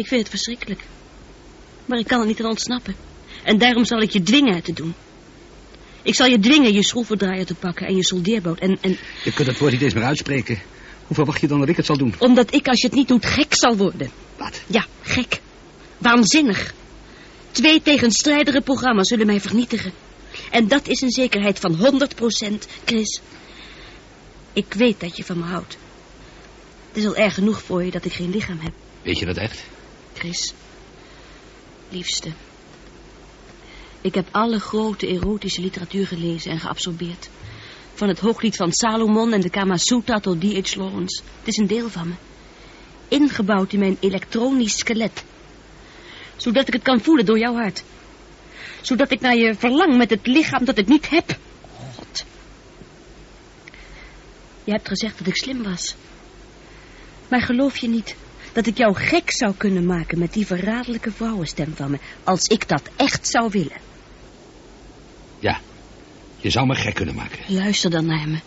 Ik 0.00 0.06
vind 0.06 0.20
het 0.20 0.30
verschrikkelijk. 0.30 0.80
Maar 1.86 1.98
ik 1.98 2.06
kan 2.06 2.20
er 2.20 2.26
niet 2.26 2.40
aan 2.40 2.48
ontsnappen. 2.48 2.94
En 3.44 3.58
daarom 3.58 3.84
zal 3.84 4.00
ik 4.00 4.10
je 4.10 4.22
dwingen 4.22 4.54
het 4.54 4.64
te 4.64 4.72
doen. 4.72 4.94
Ik 6.02 6.14
zal 6.14 6.26
je 6.26 6.38
dwingen 6.38 6.72
je 6.72 6.84
schroevendraaier 6.84 7.46
te 7.46 7.54
pakken 7.54 7.86
en 7.86 7.96
je 7.96 8.04
soldeerboot. 8.04 8.58
En, 8.58 8.78
en 8.80 8.98
Je 9.24 9.32
kunt 9.32 9.48
het 9.48 9.58
woord 9.58 9.72
niet 9.72 9.82
eens 9.82 9.94
meer 9.94 10.04
uitspreken. 10.04 10.58
Hoe 11.06 11.16
verwacht 11.16 11.40
je 11.40 11.46
dan 11.46 11.58
dat 11.58 11.68
ik 11.68 11.76
het 11.76 11.86
zal 11.86 11.96
doen? 11.96 12.14
omdat 12.18 12.54
ik, 12.54 12.68
als 12.68 12.80
je 12.80 12.86
het 12.86 12.96
niet 12.96 13.08
doet, 13.08 13.26
gek 13.26 13.54
zal 13.54 13.76
worden. 13.76 14.10
Wat? 14.36 14.62
Ja, 14.66 14.86
gek. 15.02 15.40
Waanzinnig. 15.98 16.74
Twee 17.50 17.82
tegenstrijdige 17.82 18.60
programma's 18.60 19.08
zullen 19.08 19.26
mij 19.26 19.40
vernietigen. 19.40 19.92
En 20.50 20.68
dat 20.68 20.88
is 20.88 21.00
een 21.00 21.10
zekerheid 21.10 21.58
van 21.58 21.76
100%, 21.76 21.78
Chris. 22.84 23.20
Ik 24.52 24.74
weet 24.74 25.00
dat 25.00 25.16
je 25.16 25.24
van 25.24 25.38
me 25.38 25.44
houdt. 25.44 25.76
Het 26.88 26.96
is 26.96 27.06
al 27.06 27.16
erg 27.16 27.34
genoeg 27.34 27.62
voor 27.62 27.84
je 27.84 27.90
dat 27.90 28.04
ik 28.04 28.12
geen 28.12 28.30
lichaam 28.30 28.58
heb, 28.60 28.72
Weet 29.02 29.18
je 29.18 29.26
dat 29.26 29.36
echt? 29.36 29.64
Chris. 30.20 30.52
Liefste. 31.88 32.32
Ik 34.00 34.14
heb 34.14 34.28
alle 34.30 34.58
grote 34.58 35.06
erotische 35.06 35.60
literatuur 35.60 36.06
gelezen 36.06 36.50
en 36.50 36.60
geabsorbeerd. 36.60 37.28
Van 37.94 38.08
het 38.08 38.18
hooglied 38.18 38.56
van 38.56 38.72
Salomon 38.72 39.32
en 39.32 39.40
de 39.40 39.50
Kama 39.50 39.76
Sutra 39.76 40.20
tot 40.20 40.40
D.H. 40.40 40.74
Lawrence. 40.74 41.22
Het 41.38 41.48
is 41.48 41.56
een 41.56 41.66
deel 41.66 41.88
van 41.88 42.08
me. 42.08 42.14
Ingebouwd 43.08 43.72
in 43.72 43.78
mijn 43.78 43.96
elektronisch 44.00 44.78
skelet. 44.78 45.24
Zodat 46.36 46.66
ik 46.66 46.72
het 46.72 46.82
kan 46.82 47.00
voelen 47.00 47.26
door 47.26 47.38
jouw 47.38 47.54
hart. 47.54 47.82
Zodat 48.80 49.10
ik 49.10 49.20
naar 49.20 49.36
je 49.36 49.54
verlang 49.54 49.96
met 49.96 50.10
het 50.10 50.26
lichaam 50.26 50.64
dat 50.64 50.78
ik 50.78 50.86
niet 50.86 51.10
heb. 51.10 51.38
God. 51.96 52.24
Je 54.64 54.72
hebt 54.72 54.88
gezegd 54.88 55.18
dat 55.18 55.26
ik 55.26 55.36
slim 55.36 55.62
was. 55.62 55.94
Maar 57.28 57.42
geloof 57.42 57.76
je 57.76 57.88
niet 57.88 58.16
dat 58.52 58.66
ik 58.66 58.76
jou 58.76 58.94
gek 58.94 59.30
zou 59.30 59.54
kunnen 59.56 59.86
maken 59.86 60.18
met 60.18 60.32
die 60.32 60.46
verraderlijke 60.46 61.12
vrouwenstem 61.12 61.72
van 61.76 61.90
me, 61.90 61.98
als 62.24 62.46
ik 62.46 62.68
dat 62.68 62.82
echt 62.96 63.28
zou 63.28 63.48
willen? 63.50 63.80
Ja. 65.38 65.60
Je 66.36 66.50
zou 66.50 66.66
me 66.66 66.74
gek 66.74 66.94
kunnen 66.94 67.14
maken. 67.14 67.38
Luister 67.46 67.90
dan 67.90 68.06
naar 68.06 68.28
me. 68.28 68.38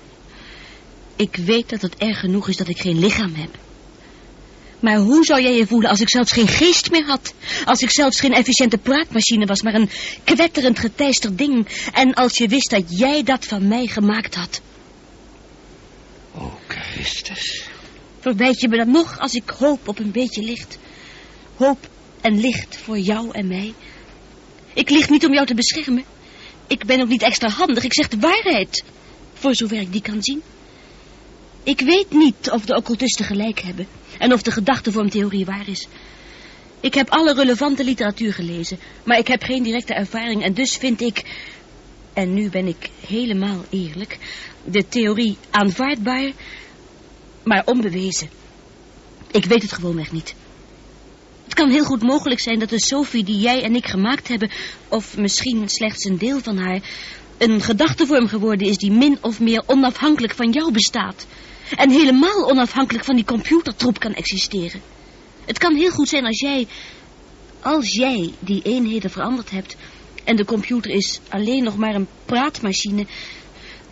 Ik 1.15 1.35
weet 1.35 1.69
dat 1.69 1.81
het 1.81 1.95
erg 1.95 2.19
genoeg 2.19 2.49
is 2.49 2.57
dat 2.57 2.67
ik 2.67 2.79
geen 2.79 2.99
lichaam 2.99 3.33
heb. 3.35 3.57
Maar 4.79 4.97
hoe 4.97 5.25
zou 5.25 5.41
jij 5.41 5.55
je 5.55 5.67
voelen 5.67 5.89
als 5.89 6.01
ik 6.01 6.09
zelfs 6.09 6.31
geen 6.31 6.47
geest 6.47 6.91
meer 6.91 7.05
had? 7.05 7.33
Als 7.65 7.79
ik 7.79 7.91
zelfs 7.91 8.19
geen 8.19 8.33
efficiënte 8.33 8.77
praatmachine 8.77 9.45
was, 9.45 9.61
maar 9.61 9.73
een 9.73 9.89
kwetterend 10.23 10.79
geteisterd 10.79 11.37
ding. 11.37 11.67
En 11.93 12.13
als 12.13 12.37
je 12.37 12.47
wist 12.47 12.69
dat 12.69 12.99
jij 12.99 13.23
dat 13.23 13.45
van 13.45 13.67
mij 13.67 13.87
gemaakt 13.87 14.35
had. 14.35 14.61
Oh, 16.31 16.53
Christus. 16.67 17.67
Verwijt 18.23 18.61
je 18.61 18.67
me 18.67 18.77
dan 18.77 18.91
nog 18.91 19.19
als 19.19 19.33
ik 19.33 19.49
hoop 19.49 19.87
op 19.87 19.99
een 19.99 20.11
beetje 20.11 20.41
licht? 20.41 20.77
Hoop 21.55 21.89
en 22.21 22.39
licht 22.39 22.77
voor 22.77 22.99
jou 22.99 23.29
en 23.31 23.47
mij? 23.47 23.73
Ik 24.73 24.89
lieg 24.89 25.09
niet 25.09 25.25
om 25.25 25.33
jou 25.33 25.45
te 25.45 25.53
beschermen. 25.53 26.03
Ik 26.67 26.85
ben 26.85 27.01
ook 27.01 27.07
niet 27.07 27.21
extra 27.21 27.49
handig. 27.49 27.83
Ik 27.83 27.93
zeg 27.93 28.07
de 28.07 28.19
waarheid. 28.19 28.83
Voor 29.33 29.55
zover 29.55 29.79
ik 29.79 29.91
die 29.91 30.01
kan 30.01 30.23
zien. 30.23 30.41
Ik 31.63 31.79
weet 31.79 32.11
niet 32.11 32.51
of 32.51 32.65
de 32.65 32.75
occultisten 32.75 33.25
gelijk 33.25 33.59
hebben. 33.59 33.87
En 34.19 34.33
of 34.33 34.41
de 34.41 34.51
gedachtevormtheorie 34.51 35.45
waar 35.45 35.67
is. 35.67 35.87
Ik 36.79 36.93
heb 36.93 37.09
alle 37.09 37.33
relevante 37.33 37.83
literatuur 37.83 38.33
gelezen. 38.33 38.79
Maar 39.03 39.17
ik 39.17 39.27
heb 39.27 39.43
geen 39.43 39.63
directe 39.63 39.93
ervaring. 39.93 40.43
En 40.43 40.53
dus 40.53 40.77
vind 40.77 41.01
ik... 41.01 41.23
En 42.13 42.33
nu 42.33 42.49
ben 42.49 42.67
ik 42.67 42.89
helemaal 43.07 43.65
eerlijk. 43.69 44.17
De 44.65 44.87
theorie 44.87 45.37
aanvaardbaar 45.49 46.31
maar 47.43 47.63
onbewezen. 47.65 48.29
Ik 49.31 49.45
weet 49.45 49.61
het 49.61 49.71
gewoonweg 49.71 50.11
niet. 50.11 50.35
Het 51.43 51.53
kan 51.53 51.69
heel 51.69 51.83
goed 51.83 52.01
mogelijk 52.01 52.39
zijn 52.41 52.59
dat 52.59 52.69
de 52.69 52.79
Sophie 52.79 53.23
die 53.23 53.39
jij 53.39 53.63
en 53.63 53.75
ik 53.75 53.87
gemaakt 53.87 54.27
hebben... 54.27 54.51
of 54.87 55.17
misschien 55.17 55.69
slechts 55.69 56.05
een 56.05 56.17
deel 56.17 56.39
van 56.39 56.57
haar... 56.57 56.81
een 57.37 57.61
gedachtevorm 57.61 58.27
geworden 58.27 58.67
is 58.67 58.77
die 58.77 58.91
min 58.91 59.17
of 59.21 59.39
meer 59.39 59.63
onafhankelijk 59.65 60.33
van 60.33 60.51
jou 60.51 60.71
bestaat. 60.71 61.25
En 61.75 61.89
helemaal 61.89 62.49
onafhankelijk 62.49 63.05
van 63.05 63.15
die 63.15 63.25
computertroep 63.25 63.99
kan 63.99 64.13
existeren. 64.13 64.81
Het 65.45 65.57
kan 65.57 65.75
heel 65.75 65.91
goed 65.91 66.09
zijn 66.09 66.25
als 66.25 66.39
jij... 66.39 66.67
als 67.59 67.93
jij 67.93 68.33
die 68.39 68.61
eenheden 68.63 69.09
veranderd 69.09 69.51
hebt... 69.51 69.75
en 70.23 70.35
de 70.35 70.45
computer 70.45 70.91
is 70.91 71.19
alleen 71.29 71.63
nog 71.63 71.77
maar 71.77 71.95
een 71.95 72.07
praatmachine 72.25 73.05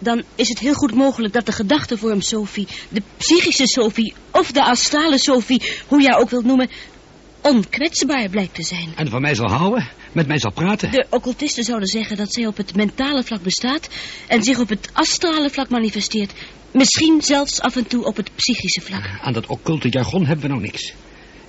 dan 0.01 0.23
is 0.35 0.49
het 0.49 0.59
heel 0.59 0.73
goed 0.73 0.93
mogelijk 0.93 1.33
dat 1.33 1.45
de 1.45 1.51
gedachtevorm 1.51 2.21
Sophie, 2.21 2.67
de 2.89 3.01
psychische 3.17 3.67
Sophie 3.67 4.13
of 4.31 4.51
de 4.51 4.63
astrale 4.63 5.17
Sophie, 5.17 5.71
hoe 5.87 6.01
jij 6.01 6.15
ook 6.15 6.29
wilt 6.29 6.45
noemen, 6.45 6.69
onkwetsbaar 7.41 8.29
blijkt 8.29 8.55
te 8.55 8.63
zijn. 8.63 8.89
En 8.95 9.09
van 9.09 9.21
mij 9.21 9.35
zal 9.35 9.49
houden? 9.49 9.89
Met 10.11 10.27
mij 10.27 10.39
zal 10.39 10.51
praten? 10.51 10.91
De 10.91 11.05
occultisten 11.09 11.63
zouden 11.63 11.87
zeggen 11.87 12.17
dat 12.17 12.33
zij 12.33 12.47
op 12.47 12.57
het 12.57 12.75
mentale 12.75 13.23
vlak 13.23 13.41
bestaat 13.41 13.89
en 14.27 14.43
zich 14.43 14.59
op 14.59 14.69
het 14.69 14.89
astrale 14.93 15.49
vlak 15.49 15.69
manifesteert. 15.69 16.33
Misschien 16.71 17.21
zelfs 17.21 17.59
af 17.59 17.75
en 17.75 17.87
toe 17.87 18.05
op 18.05 18.15
het 18.15 18.29
psychische 18.35 18.81
vlak. 18.81 19.19
Aan 19.21 19.33
dat 19.33 19.45
occulte 19.45 19.89
jargon 19.89 20.25
hebben 20.25 20.45
we 20.45 20.51
nou 20.51 20.61
niks. 20.61 20.93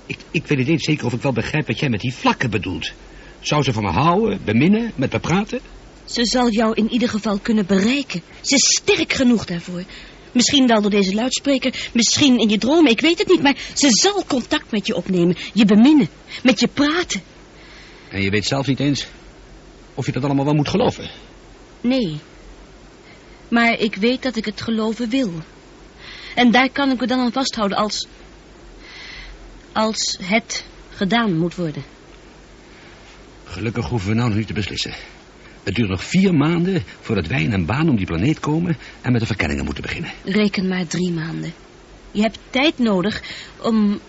Ik, 0.05 0.17
ik 0.31 0.47
weet 0.47 0.57
niet 0.57 0.67
eens 0.67 0.83
zeker 0.83 1.05
of 1.05 1.13
ik 1.13 1.21
wel 1.21 1.33
begrijp 1.33 1.67
wat 1.67 1.79
jij 1.79 1.89
met 1.89 1.99
die 1.99 2.13
vlakken 2.13 2.49
bedoelt. 2.49 2.91
Zou 3.39 3.63
ze 3.63 3.73
van 3.73 3.83
me 3.83 3.91
houden, 3.91 4.39
beminnen, 4.43 4.91
met 4.95 5.11
me 5.11 5.19
praten? 5.19 5.59
Ze 6.05 6.25
zal 6.25 6.49
jou 6.49 6.73
in 6.73 6.91
ieder 6.91 7.09
geval 7.09 7.39
kunnen 7.39 7.65
bereiken. 7.65 8.21
Ze 8.41 8.55
is 8.55 8.77
sterk 8.81 9.13
genoeg 9.13 9.45
daarvoor. 9.45 9.83
Misschien 10.31 10.67
wel 10.67 10.81
door 10.81 10.91
deze 10.91 11.13
luidspreker, 11.13 11.89
misschien 11.93 12.39
in 12.39 12.49
je 12.49 12.57
dromen, 12.57 12.91
ik 12.91 13.01
weet 13.01 13.17
het 13.17 13.27
niet. 13.27 13.41
Maar 13.41 13.57
ze 13.73 13.87
zal 13.89 14.23
contact 14.27 14.71
met 14.71 14.87
je 14.87 14.95
opnemen, 14.95 15.35
je 15.53 15.65
beminnen, 15.65 16.09
met 16.43 16.59
je 16.59 16.67
praten. 16.67 17.21
En 18.09 18.21
je 18.21 18.29
weet 18.29 18.45
zelf 18.45 18.67
niet 18.67 18.79
eens 18.79 19.07
of 19.93 20.05
je 20.05 20.11
dat 20.11 20.23
allemaal 20.23 20.45
wel 20.45 20.53
moet 20.53 20.69
geloven. 20.69 21.09
Nee. 21.81 22.19
Maar 23.47 23.79
ik 23.79 23.95
weet 23.95 24.21
dat 24.21 24.35
ik 24.35 24.45
het 24.45 24.61
geloven 24.61 25.09
wil. 25.09 25.31
En 26.35 26.51
daar 26.51 26.69
kan 26.69 26.91
ik 26.91 26.99
me 26.99 27.07
dan 27.07 27.19
aan 27.19 27.31
vasthouden 27.31 27.77
als... 27.77 28.07
als 29.71 30.17
het 30.21 30.65
gedaan 30.89 31.37
moet 31.37 31.55
worden. 31.55 31.83
Gelukkig 33.43 33.85
hoeven 33.85 34.09
we 34.09 34.15
nou 34.15 34.27
nog 34.27 34.37
niet 34.37 34.47
te 34.47 34.53
beslissen. 34.53 34.93
Het 35.63 35.75
duurt 35.75 35.89
nog 35.89 36.03
vier 36.03 36.33
maanden 36.33 36.83
voordat 37.01 37.27
wij 37.27 37.43
in 37.43 37.53
een 37.53 37.65
baan 37.65 37.89
om 37.89 37.95
die 37.95 38.05
planeet 38.05 38.39
komen 38.39 38.77
en 39.01 39.11
met 39.11 39.21
de 39.21 39.27
verkenningen 39.27 39.65
moeten 39.65 39.83
beginnen. 39.83 40.11
Reken 40.23 40.67
maar 40.67 40.87
drie 40.87 41.11
maanden. 41.11 41.53
Je 42.11 42.21
hebt 42.21 42.39
tijd 42.49 42.77
nodig 42.77 43.23
om 43.61 43.99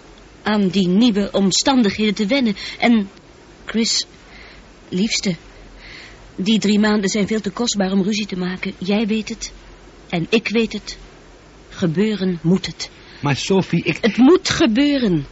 aan 0.42 0.68
die 0.68 0.88
nieuwe 0.88 1.28
omstandigheden 1.32 2.14
te 2.14 2.26
wennen. 2.26 2.56
En, 2.78 3.08
Chris, 3.64 4.06
liefste, 4.88 5.36
die 6.36 6.58
drie 6.58 6.78
maanden 6.78 7.08
zijn 7.08 7.26
veel 7.26 7.40
te 7.40 7.50
kostbaar 7.50 7.92
om 7.92 8.02
ruzie 8.02 8.26
te 8.26 8.36
maken. 8.36 8.72
Jij 8.78 9.06
weet 9.06 9.28
het 9.28 9.52
en 10.08 10.26
ik 10.28 10.48
weet 10.48 10.72
het. 10.72 10.98
Gebeuren 11.68 12.38
moet 12.42 12.66
het. 12.66 12.90
Maar 13.22 13.36
Sophie, 13.36 13.82
ik... 13.82 13.98
Het 14.00 14.16
moet 14.16 14.48
gebeuren. 14.48 15.26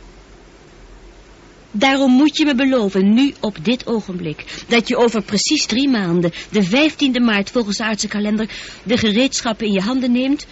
Daarom 1.72 2.12
moet 2.12 2.36
je 2.36 2.44
me 2.44 2.54
beloven, 2.54 3.14
nu 3.14 3.34
op 3.40 3.64
dit 3.64 3.86
ogenblik, 3.86 4.64
dat 4.68 4.88
je 4.88 4.96
over 4.96 5.22
precies 5.22 5.66
drie 5.66 5.88
maanden, 5.88 6.32
de 6.50 6.66
15e 6.66 7.24
maart 7.24 7.50
volgens 7.50 7.76
de 7.76 7.84
aardse 7.84 8.08
kalender, 8.08 8.48
de 8.82 8.96
gereedschappen 8.96 9.66
in 9.66 9.72
je 9.72 9.80
handen 9.80 10.12
neemt 10.12 10.46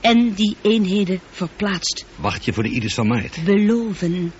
en 0.00 0.32
die 0.32 0.56
eenheden 0.62 1.20
verplaatst. 1.30 2.04
Wacht 2.16 2.44
je 2.44 2.52
voor 2.52 2.62
de 2.62 2.68
Ides 2.68 2.94
van 2.94 3.06
maart? 3.06 3.44
Beloven. 3.44 4.32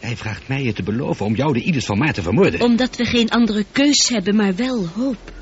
Jij 0.00 0.16
vraagt 0.16 0.48
mij 0.48 0.62
je 0.62 0.72
te 0.72 0.82
beloven 0.82 1.26
om 1.26 1.34
jou 1.34 1.52
de 1.52 1.62
Ides 1.62 1.84
van 1.84 1.98
maart 1.98 2.14
te 2.14 2.22
vermoorden. 2.22 2.60
Omdat 2.60 2.96
we 2.96 3.04
geen 3.04 3.30
andere 3.30 3.64
keus 3.72 4.08
hebben, 4.08 4.36
maar 4.36 4.54
wel 4.54 4.86
hoop. 4.86 5.32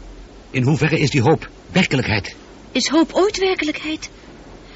In 0.50 0.62
hoeverre 0.62 0.98
is 0.98 1.10
die 1.10 1.22
hoop 1.22 1.50
werkelijkheid? 1.72 2.36
Is 2.72 2.88
hoop 2.88 3.12
ooit 3.12 3.38
werkelijkheid? 3.38 4.10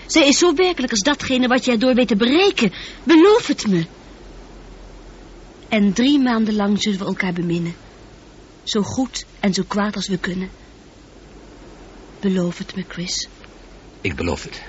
Zij 0.06 0.28
is 0.28 0.38
zo 0.38 0.54
werkelijk 0.54 0.92
als 0.92 1.02
datgene 1.02 1.46
wat 1.46 1.64
jij 1.64 1.78
door 1.78 1.94
weet 1.94 2.08
te 2.08 2.16
bereiken. 2.16 2.72
Beloof 3.04 3.46
het 3.46 3.66
me. 3.66 3.86
En 5.68 5.92
drie 5.92 6.18
maanden 6.18 6.54
lang 6.54 6.82
zullen 6.82 6.98
we 6.98 7.04
elkaar 7.04 7.32
beminnen. 7.32 7.74
Zo 8.62 8.82
goed 8.82 9.26
en 9.40 9.54
zo 9.54 9.62
kwaad 9.66 9.96
als 9.96 10.08
we 10.08 10.18
kunnen. 10.18 10.50
Beloof 12.20 12.58
het 12.58 12.76
me, 12.76 12.84
Chris. 12.88 13.28
Ik 14.00 14.16
beloof 14.16 14.42
het. 14.42 14.62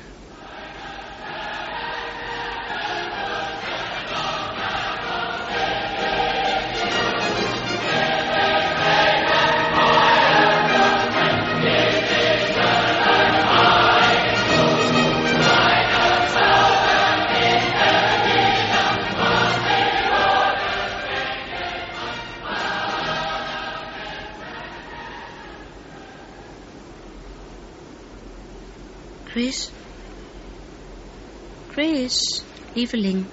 Lieveling. 32.77 33.25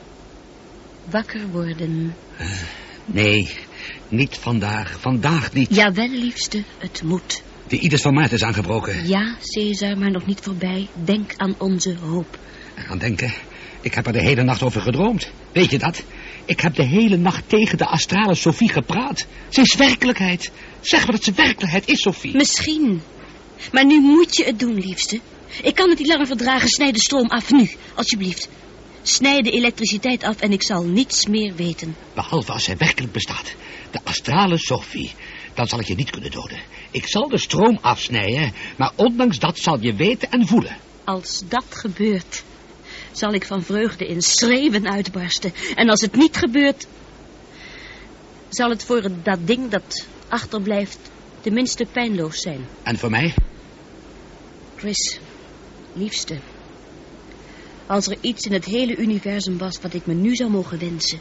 Wakker 1.10 1.48
worden. 1.50 2.14
Nee, 3.04 3.50
niet 4.08 4.36
vandaag. 4.36 5.00
Vandaag 5.00 5.52
niet. 5.52 5.74
Jawel, 5.74 6.08
liefste, 6.08 6.62
het 6.78 7.02
moet. 7.02 7.42
De 7.68 7.78
Ides 7.78 8.02
van 8.02 8.14
Maart 8.14 8.32
is 8.32 8.42
aangebroken. 8.42 9.08
Ja, 9.08 9.36
Caesar, 9.40 9.98
maar 9.98 10.10
nog 10.10 10.26
niet 10.26 10.40
voorbij. 10.40 10.88
Denk 11.04 11.32
aan 11.36 11.54
onze 11.58 11.96
hoop. 11.96 12.38
Aan 12.88 12.98
denken. 12.98 13.32
Ik 13.80 13.94
heb 13.94 14.06
er 14.06 14.12
de 14.12 14.22
hele 14.22 14.42
nacht 14.42 14.62
over 14.62 14.80
gedroomd. 14.80 15.30
Weet 15.52 15.70
je 15.70 15.78
dat? 15.78 16.02
Ik 16.44 16.60
heb 16.60 16.74
de 16.74 16.86
hele 16.86 17.16
nacht 17.16 17.48
tegen 17.48 17.78
de 17.78 17.86
astrale 17.86 18.34
Sophie 18.34 18.72
gepraat. 18.72 19.26
Ze 19.48 19.60
is 19.60 19.74
werkelijkheid. 19.74 20.50
Zeg 20.80 21.02
maar 21.02 21.14
dat 21.14 21.24
ze 21.24 21.32
werkelijkheid 21.32 21.88
is, 21.88 22.00
Sophie. 22.00 22.36
Misschien. 22.36 23.02
Maar 23.72 23.86
nu 23.86 24.00
moet 24.00 24.36
je 24.36 24.44
het 24.44 24.58
doen, 24.58 24.74
liefste. 24.74 25.20
Ik 25.62 25.74
kan 25.74 25.88
het 25.88 25.98
niet 25.98 26.08
langer 26.08 26.26
verdragen. 26.26 26.68
Snijd 26.68 26.94
de 26.94 27.00
stroom 27.00 27.28
af, 27.28 27.50
nu, 27.50 27.70
alsjeblieft. 27.94 28.48
Snijd 29.06 29.44
de 29.44 29.50
elektriciteit 29.50 30.22
af 30.22 30.40
en 30.40 30.52
ik 30.52 30.62
zal 30.62 30.84
niets 30.84 31.26
meer 31.26 31.54
weten. 31.54 31.96
Behalve 32.14 32.52
als 32.52 32.64
zij 32.64 32.76
werkelijk 32.76 33.12
bestaat. 33.12 33.54
De 33.90 34.00
astrale 34.04 34.58
Sophie. 34.58 35.12
Dan 35.54 35.66
zal 35.66 35.80
ik 35.80 35.86
je 35.86 35.94
niet 35.94 36.10
kunnen 36.10 36.30
doden. 36.30 36.58
Ik 36.90 37.06
zal 37.06 37.28
de 37.28 37.38
stroom 37.38 37.78
afsnijden, 37.80 38.52
maar 38.76 38.92
ondanks 38.96 39.38
dat 39.38 39.58
zal 39.58 39.80
je 39.80 39.94
weten 39.94 40.30
en 40.30 40.46
voelen. 40.46 40.76
Als 41.04 41.42
dat 41.48 41.64
gebeurt, 41.68 42.42
zal 43.12 43.32
ik 43.32 43.44
van 43.46 43.62
vreugde 43.62 44.06
in 44.06 44.22
schreeuwen 44.22 44.90
uitbarsten. 44.90 45.52
En 45.74 45.88
als 45.88 46.00
het 46.00 46.16
niet 46.16 46.36
gebeurt, 46.36 46.86
zal 48.48 48.70
het 48.70 48.84
voor 48.84 49.10
dat 49.22 49.46
ding 49.46 49.70
dat 49.70 50.06
achterblijft 50.28 50.98
tenminste 51.40 51.86
pijnloos 51.92 52.40
zijn. 52.40 52.66
En 52.82 52.98
voor 52.98 53.10
mij? 53.10 53.34
Chris, 54.76 55.18
liefste. 55.92 56.38
Als 57.86 58.06
er 58.06 58.16
iets 58.20 58.46
in 58.46 58.52
het 58.52 58.64
hele 58.64 58.96
universum 58.96 59.58
was 59.58 59.78
wat 59.80 59.94
ik 59.94 60.06
me 60.06 60.14
nu 60.14 60.34
zou 60.34 60.50
mogen 60.50 60.78
wensen... 60.78 61.18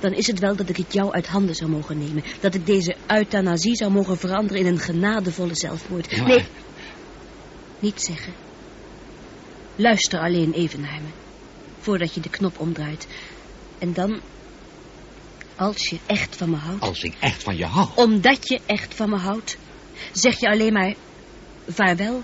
dan 0.00 0.12
is 0.12 0.26
het 0.26 0.38
wel 0.38 0.56
dat 0.56 0.68
ik 0.68 0.76
het 0.76 0.92
jou 0.92 1.12
uit 1.12 1.26
handen 1.26 1.54
zou 1.54 1.70
mogen 1.70 1.98
nemen. 1.98 2.24
Dat 2.40 2.54
ik 2.54 2.66
deze 2.66 2.96
euthanasie 3.06 3.76
zou 3.76 3.90
mogen 3.90 4.18
veranderen 4.18 4.60
in 4.60 4.66
een 4.66 4.78
genadevolle 4.78 5.54
zelfmoord. 5.56 6.10
Ja, 6.10 6.22
maar- 6.22 6.28
Nee, 6.28 6.44
niet 7.78 8.02
zeggen. 8.02 8.32
Luister 9.76 10.20
alleen 10.20 10.52
even 10.52 10.80
naar 10.80 11.00
me. 11.02 11.08
Voordat 11.78 12.14
je 12.14 12.20
de 12.20 12.30
knop 12.30 12.58
omdraait. 12.58 13.06
En 13.78 13.92
dan, 13.92 14.20
als 15.56 15.88
je 15.88 15.98
echt 16.06 16.36
van 16.36 16.50
me 16.50 16.56
houdt... 16.56 16.82
Als 16.82 17.02
ik 17.02 17.14
echt 17.20 17.42
van 17.42 17.56
je 17.56 17.64
hou. 17.64 17.88
Omdat 17.94 18.48
je 18.48 18.60
echt 18.66 18.94
van 18.94 19.10
me 19.10 19.16
houdt, 19.16 19.56
zeg 20.12 20.40
je 20.40 20.50
alleen 20.50 20.72
maar 20.72 20.94
vaarwel 21.68 22.22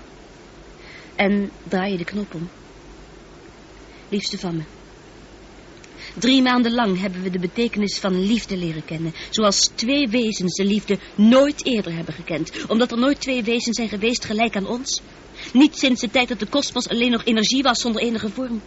en 1.15 1.51
draai 1.63 1.91
je 1.91 1.97
de 1.97 2.03
knop 2.03 2.33
om. 2.33 2.49
Liefste 4.09 4.37
van 4.37 4.55
me. 4.55 4.63
Drie 6.19 6.41
maanden 6.41 6.73
lang 6.73 6.99
hebben 6.99 7.21
we 7.21 7.29
de 7.29 7.39
betekenis 7.39 7.99
van 7.99 8.25
liefde 8.25 8.57
leren 8.57 8.85
kennen. 8.85 9.13
Zoals 9.29 9.69
twee 9.75 10.07
wezens 10.07 10.55
de 10.55 10.65
liefde 10.65 10.99
nooit 11.15 11.65
eerder 11.65 11.95
hebben 11.95 12.13
gekend. 12.13 12.51
Omdat 12.67 12.91
er 12.91 12.97
nooit 12.97 13.21
twee 13.21 13.43
wezens 13.43 13.75
zijn 13.75 13.89
geweest 13.89 14.25
gelijk 14.25 14.55
aan 14.55 14.67
ons. 14.67 15.01
Niet 15.53 15.77
sinds 15.77 16.01
de 16.01 16.09
tijd 16.09 16.27
dat 16.27 16.39
de 16.39 16.45
kosmos 16.45 16.89
alleen 16.89 17.11
nog 17.11 17.25
energie 17.25 17.63
was 17.63 17.81
zonder 17.81 18.01
enige 18.01 18.29
vorm. 18.29 18.61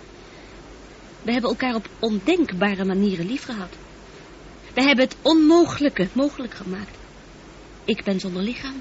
We 1.23 1.33
hebben 1.33 1.51
elkaar 1.51 1.75
op 1.75 1.89
ondenkbare 1.99 2.85
manieren 2.85 3.27
lief 3.27 3.45
gehad. 3.45 3.71
We 4.75 4.83
hebben 4.83 5.05
het 5.05 5.17
onmogelijke 5.23 6.09
mogelijk 6.13 6.55
gemaakt. 6.55 6.97
Ik 7.85 8.05
ben 8.05 8.21
zonder 8.21 8.43
lichaam. 8.43 8.81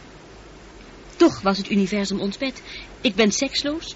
Toch 1.16 1.42
was 1.42 1.58
het 1.58 1.70
universum 1.70 2.20
ons 2.20 2.38
bed. 2.38 2.62
Ik 3.02 3.16
ben 3.16 3.32
seksloos. 3.32 3.96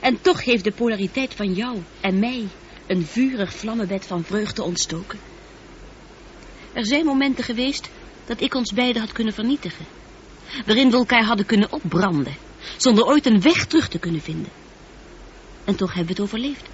En 0.00 0.20
toch 0.20 0.44
heeft 0.44 0.64
de 0.64 0.72
polariteit 0.72 1.34
van 1.34 1.52
jou 1.52 1.82
en 2.00 2.18
mij 2.18 2.48
een 2.86 3.06
vurig 3.06 3.54
vlammenbed 3.54 4.06
van 4.06 4.24
vreugde 4.24 4.62
ontstoken. 4.62 5.18
Er 6.72 6.86
zijn 6.86 7.04
momenten 7.04 7.44
geweest 7.44 7.90
dat 8.24 8.40
ik 8.40 8.54
ons 8.54 8.72
beiden 8.72 9.02
had 9.02 9.12
kunnen 9.12 9.34
vernietigen. 9.34 9.84
Waarin 10.66 10.90
we 10.90 10.96
elkaar 10.96 11.24
hadden 11.24 11.46
kunnen 11.46 11.72
opbranden. 11.72 12.36
Zonder 12.76 13.04
ooit 13.04 13.26
een 13.26 13.40
weg 13.40 13.66
terug 13.66 13.88
te 13.88 13.98
kunnen 13.98 14.20
vinden. 14.20 14.52
En 15.64 15.76
toch 15.76 15.94
hebben 15.94 16.14
we 16.14 16.22
het 16.22 16.32
overleefd. 16.32 16.68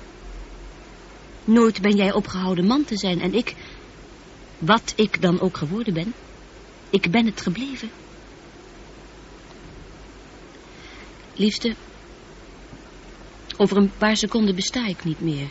Nooit 1.44 1.80
ben 1.80 1.96
jij 1.96 2.12
opgehouden 2.12 2.66
man 2.66 2.84
te 2.84 2.96
zijn 2.96 3.20
en 3.20 3.34
ik... 3.34 3.54
Wat 4.58 4.92
ik 4.96 5.22
dan 5.22 5.40
ook 5.40 5.56
geworden 5.56 5.94
ben. 5.94 6.14
Ik 6.90 7.10
ben 7.10 7.26
het 7.26 7.40
gebleven. 7.40 7.90
Liefste, 11.34 11.74
over 13.56 13.76
een 13.76 13.92
paar 13.98 14.16
seconden 14.16 14.54
besta 14.54 14.86
ik 14.86 15.04
niet 15.04 15.20
meer. 15.20 15.48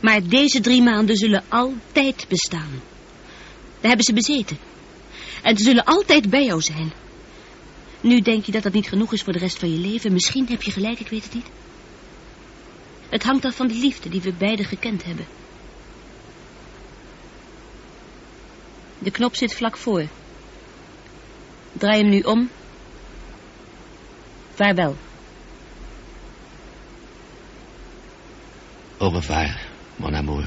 Maar 0.00 0.28
deze 0.28 0.60
drie 0.60 0.82
maanden 0.82 1.16
zullen 1.16 1.44
altijd 1.48 2.26
bestaan. 2.28 2.82
We 3.80 3.88
hebben 3.88 4.04
ze 4.04 4.12
bezeten. 4.12 4.58
En 5.42 5.56
ze 5.56 5.64
zullen 5.64 5.84
altijd 5.84 6.30
bij 6.30 6.44
jou 6.44 6.60
zijn. 6.60 6.92
Nu 8.00 8.20
denk 8.20 8.44
je 8.44 8.52
dat 8.52 8.62
dat 8.62 8.72
niet 8.72 8.88
genoeg 8.88 9.12
is 9.12 9.22
voor 9.22 9.32
de 9.32 9.38
rest 9.38 9.58
van 9.58 9.72
je 9.72 9.78
leven. 9.78 10.12
Misschien 10.12 10.46
heb 10.48 10.62
je 10.62 10.70
gelijk, 10.70 11.00
ik 11.00 11.08
weet 11.08 11.24
het 11.24 11.34
niet. 11.34 11.46
Het 13.08 13.22
hangt 13.22 13.44
af 13.44 13.56
van 13.56 13.68
die 13.68 13.80
liefde 13.80 14.08
die 14.08 14.20
we 14.20 14.32
beiden 14.32 14.64
gekend 14.64 15.04
hebben. 15.04 15.26
De 18.98 19.10
knop 19.10 19.36
zit 19.36 19.54
vlak 19.54 19.76
voor. 19.76 20.06
Draai 21.72 22.00
hem 22.00 22.10
nu 22.10 22.20
om. 22.20 22.50
Vaarwel. 24.54 24.96
Au 29.00 29.08
revoir, 29.08 29.48
mon 29.98 30.12
amour. 30.12 30.44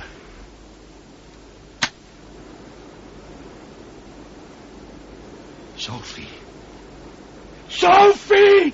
Sophie. 5.75 6.27
Sophie! 7.67 8.73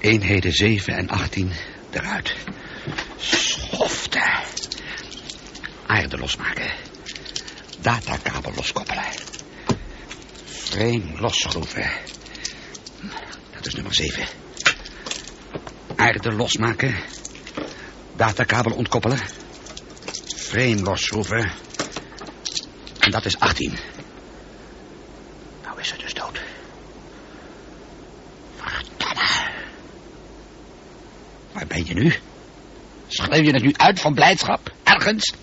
Eenheden 0.00 0.52
7 0.52 0.94
en 0.94 1.08
18 1.08 1.52
eruit. 1.90 2.34
Schofte. 3.18 4.22
Aarde 5.86 6.18
losmaken. 6.18 6.72
Datakabel 7.80 8.52
loskoppelen. 8.54 9.10
Frame 10.44 11.20
losschroeven. 11.20 11.90
Dat 13.54 13.66
is 13.66 13.74
nummer 13.74 13.94
7. 13.94 14.41
Aarde 16.02 16.32
losmaken. 16.32 16.94
Datakabel 18.16 18.72
ontkoppelen. 18.72 19.18
Frame 20.36 20.82
losschroeven. 20.82 21.52
En 22.98 23.10
dat 23.10 23.24
is 23.24 23.38
18. 23.38 23.78
Nou 25.62 25.80
is 25.80 25.88
ze 25.88 25.96
dus 25.96 26.14
dood. 26.14 26.40
Verdomme. 28.56 29.50
Waar 31.52 31.66
ben 31.66 31.86
je 31.86 31.94
nu? 31.94 32.14
Schreeuw 33.08 33.42
je 33.42 33.52
het 33.52 33.62
nu 33.62 33.72
uit 33.76 34.00
van 34.00 34.14
blijdschap? 34.14 34.72
Ergens? 34.82 35.34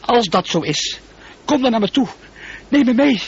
Als 0.00 0.26
dat 0.26 0.46
zo 0.46 0.60
is, 0.60 1.00
kom 1.44 1.62
dan 1.62 1.70
naar 1.70 1.80
me 1.80 1.90
toe. 1.90 2.08
Neem 2.68 2.84
me 2.84 2.94
mee. 2.94 3.22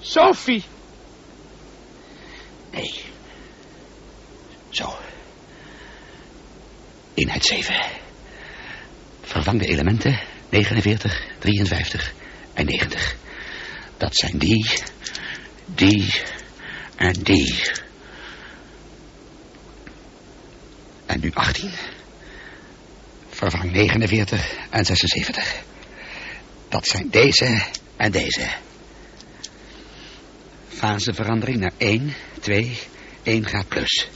Sophie. 0.00 0.64
Nee. 2.70 3.04
Zo. 4.76 4.94
Eenheid 7.14 7.35
7. 7.46 7.74
Vervang 9.22 9.60
de 9.60 9.66
elementen 9.66 10.20
49, 10.48 11.26
53 11.38 12.12
en 12.52 12.66
90. 12.66 13.16
Dat 13.96 14.16
zijn 14.16 14.38
die, 14.38 14.70
die 15.64 16.12
en 16.96 17.12
die. 17.12 17.62
En 21.06 21.20
nu 21.20 21.30
18. 21.34 21.70
Vervang 23.28 23.72
49 23.72 24.54
en 24.70 24.84
76. 24.84 25.62
Dat 26.68 26.86
zijn 26.86 27.10
deze 27.10 27.62
en 27.96 28.12
deze. 28.12 28.48
Faseverandering 30.68 31.58
naar 31.58 31.72
1, 31.76 32.14
2, 32.40 32.78
1 33.22 33.46
gaat 33.46 33.68
plus. 33.68 34.08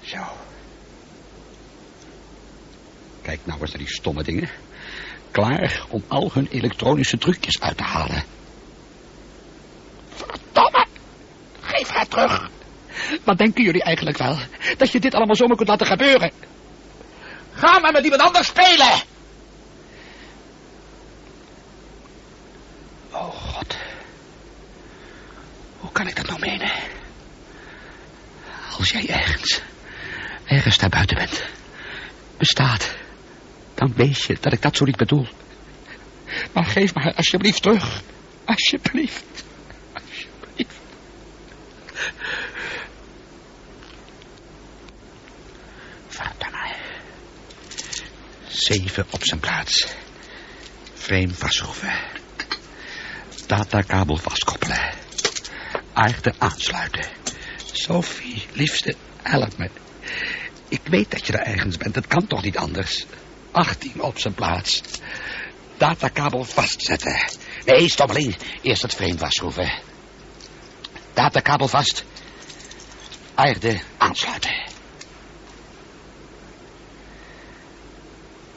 Zo. 0.00 0.18
Kijk 3.32 3.46
nou 3.46 3.60
eens 3.60 3.70
naar 3.70 3.78
die 3.78 3.94
stomme 3.94 4.22
dingen. 4.22 4.48
Klaar 5.30 5.84
om 5.88 6.04
al 6.08 6.30
hun 6.32 6.46
elektronische 6.50 7.18
trucjes 7.18 7.60
uit 7.60 7.76
te 7.76 7.82
halen. 7.82 8.24
Verdomme! 10.08 10.86
Geef 11.60 11.88
haar 11.88 12.08
terug. 12.08 12.50
Wat 13.24 13.38
denken 13.38 13.64
jullie 13.64 13.82
eigenlijk 13.82 14.18
wel? 14.18 14.38
Dat 14.76 14.92
je 14.92 15.00
dit 15.00 15.14
allemaal 15.14 15.36
zomaar 15.36 15.56
kunt 15.56 15.68
laten 15.68 15.86
gebeuren? 15.86 16.32
Ga 17.52 17.78
maar 17.78 17.92
met 17.92 18.04
iemand 18.04 18.22
anders 18.22 18.46
spelen! 18.46 19.00
Als 28.78 28.90
jij 28.90 29.08
ergens, 29.08 29.60
ergens 30.44 30.78
daar 30.78 30.88
buiten 30.88 31.16
bent, 31.16 31.44
bestaat, 32.36 32.94
dan 33.82 33.92
weet 33.96 34.22
je 34.22 34.36
dat 34.40 34.52
ik 34.52 34.62
dat 34.62 34.76
zo 34.76 34.84
niet 34.84 34.96
bedoel. 34.96 35.26
Maar 36.52 36.64
geef 36.64 36.94
me 36.94 37.14
alsjeblieft 37.14 37.62
terug. 37.62 38.02
Alsjeblieft. 38.44 39.44
Alsjeblieft. 39.92 40.76
Verdomme. 46.08 46.74
Zeven 48.46 49.06
op 49.10 49.24
zijn 49.24 49.40
plaats. 49.40 49.86
Frame 50.94 51.34
vastschroeven. 51.34 51.94
Datakabel 53.46 54.16
vastkoppelen. 54.16 54.94
Aarde 55.92 56.34
aansluiten. 56.38 57.08
Sophie, 57.72 58.46
liefste, 58.52 58.94
help 59.22 59.56
me. 59.56 59.70
Ik 60.68 60.80
weet 60.84 61.10
dat 61.10 61.26
je 61.26 61.32
er 61.32 61.46
ergens 61.46 61.76
bent. 61.76 61.94
Het 61.94 62.06
kan 62.06 62.26
toch 62.26 62.42
niet 62.42 62.56
anders? 62.56 63.06
18 63.52 64.02
op 64.02 64.18
zijn 64.18 64.34
plaats. 64.34 64.80
Datakabel 65.76 66.44
vastzetten. 66.44 67.24
Nee, 67.64 67.90
stoppeling. 67.90 68.36
Eerst 68.62 68.82
het 68.82 68.94
frame 68.94 69.18
vastschroeven. 69.18 69.72
Datakabel 71.12 71.68
vast. 71.68 72.04
Aarde 73.34 73.80
aansluiten. 73.98 74.70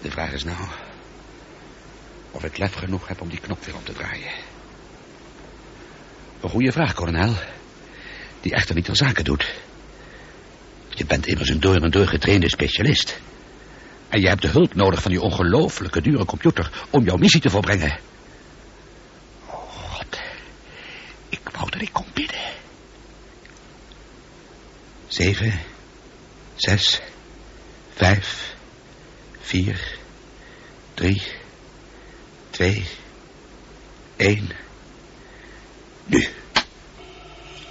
De 0.02 0.12
vraag 0.12 0.32
is 0.32 0.44
nou... 0.44 0.58
of 2.32 2.44
ik 2.44 2.58
lef 2.58 2.74
genoeg 2.74 3.08
heb 3.08 3.22
om 3.22 3.30
die 3.30 3.40
knop 3.40 3.66
weer 3.66 3.76
om 3.76 3.84
te 3.84 3.94
draaien. 3.94 4.32
Een 6.42 6.50
goede 6.50 6.72
vraag, 6.72 6.94
kolonel. 6.94 7.34
Die 8.42 8.54
echter 8.54 8.76
niet 8.76 8.86
ter 8.86 8.96
zake 8.96 9.24
doet. 9.24 9.54
Je 10.90 11.06
bent 11.06 11.28
immers 11.28 11.50
een 11.50 11.60
door 11.60 11.76
en 11.76 11.92
door 11.92 12.08
getrainde 12.08 12.50
specialist. 12.50 13.20
En 14.16 14.22
je 14.22 14.28
hebt 14.28 14.42
de 14.42 14.48
hulp 14.48 14.74
nodig 14.74 15.02
van 15.02 15.12
die 15.12 15.22
ongelooflijke 15.22 16.02
dure 16.02 16.26
computer 16.26 16.72
om 16.90 17.04
jouw 17.04 17.18
missie 17.18 17.42
te 17.42 17.50
volbrengen. 17.50 18.00
God. 19.48 20.20
Ik 21.30 21.40
wou 21.52 21.70
dat 21.70 21.82
ik 21.82 21.94
kon 21.94 22.06
bidden. 22.14 22.40
Zeven, 25.08 25.62
zes, 26.56 27.02
vijf, 27.94 28.56
vier, 29.40 29.98
drie, 30.94 31.22
twee, 32.50 32.86
één. 34.16 34.50
Nu. 36.06 36.28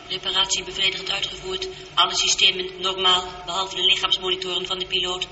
Reparatie 0.09 0.65
bevredigend 0.65 1.11
uitgevoerd. 1.11 1.69
Alle 1.95 2.17
systemen 2.17 2.81
normaal, 2.81 3.25
behalve 3.47 3.75
de 3.77 3.83
lichaamsmonitoren 3.83 4.67
van 4.67 4.79
de 4.79 4.87
piloot. 4.87 5.27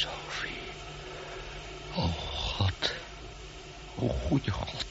Sophie. 0.00 0.56
Oh, 1.96 2.14
God. 2.56 2.92
Oh, 3.96 4.10
goede 4.28 4.50
God. 4.50 4.84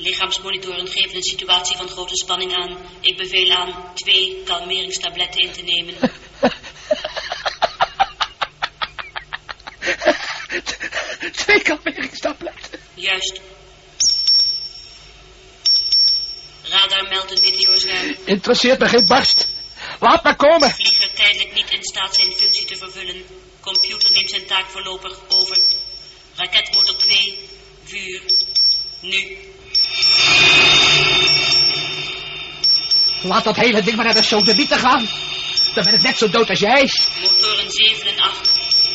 Lichaamsmonitoren 0.00 0.88
geven 0.88 1.16
een 1.16 1.22
situatie 1.22 1.76
van 1.76 1.88
grote 1.88 2.16
spanning 2.16 2.54
aan. 2.54 2.76
Ik 3.00 3.16
beveel 3.16 3.50
aan 3.50 3.92
twee 3.94 4.42
kalmeringstabletten 4.44 5.40
in 5.40 5.52
te 5.52 5.62
nemen. 5.62 5.94
Twee 11.32 11.62
kalmeringstabletten. 11.62 12.80
Juist. 12.94 13.40
Radar 16.62 17.08
meldt 17.08 17.30
een 17.30 17.42
meteorzwerm. 17.42 18.16
Interesseert 18.24 18.78
me 18.78 18.88
geen 18.88 19.06
barst. 19.06 19.46
Laat 20.00 20.22
maar 20.22 20.36
komen. 20.36 20.70
Vlieger 20.70 21.12
tijdelijk 21.14 21.54
niet 21.54 21.70
in 21.70 21.84
staat 21.84 22.14
zijn 22.14 22.32
functie 22.32 22.64
te 22.64 22.76
vervullen. 22.76 23.24
Computer 23.60 24.12
neemt 24.12 24.30
zijn 24.30 24.46
taak 24.46 24.66
voorlopig 24.66 25.18
over. 25.28 25.58
Raketmotor 26.34 26.96
2, 26.96 27.38
vuur. 27.84 28.22
Nu. 29.00 29.38
Laat 33.22 33.44
dat 33.44 33.56
hele 33.56 33.82
ding 33.82 33.96
maar 33.96 34.04
naar 34.04 34.14
de 34.14 34.22
sodemieten 34.22 34.78
gaan. 34.78 35.08
Dan 35.74 35.84
ben 35.84 35.94
ik 35.94 36.02
net 36.02 36.18
zo 36.18 36.30
dood 36.30 36.48
als 36.48 36.58
jij. 36.58 36.88
Motoren 37.22 37.70
7 37.70 38.06
en 38.06 38.20
8, 38.20 38.50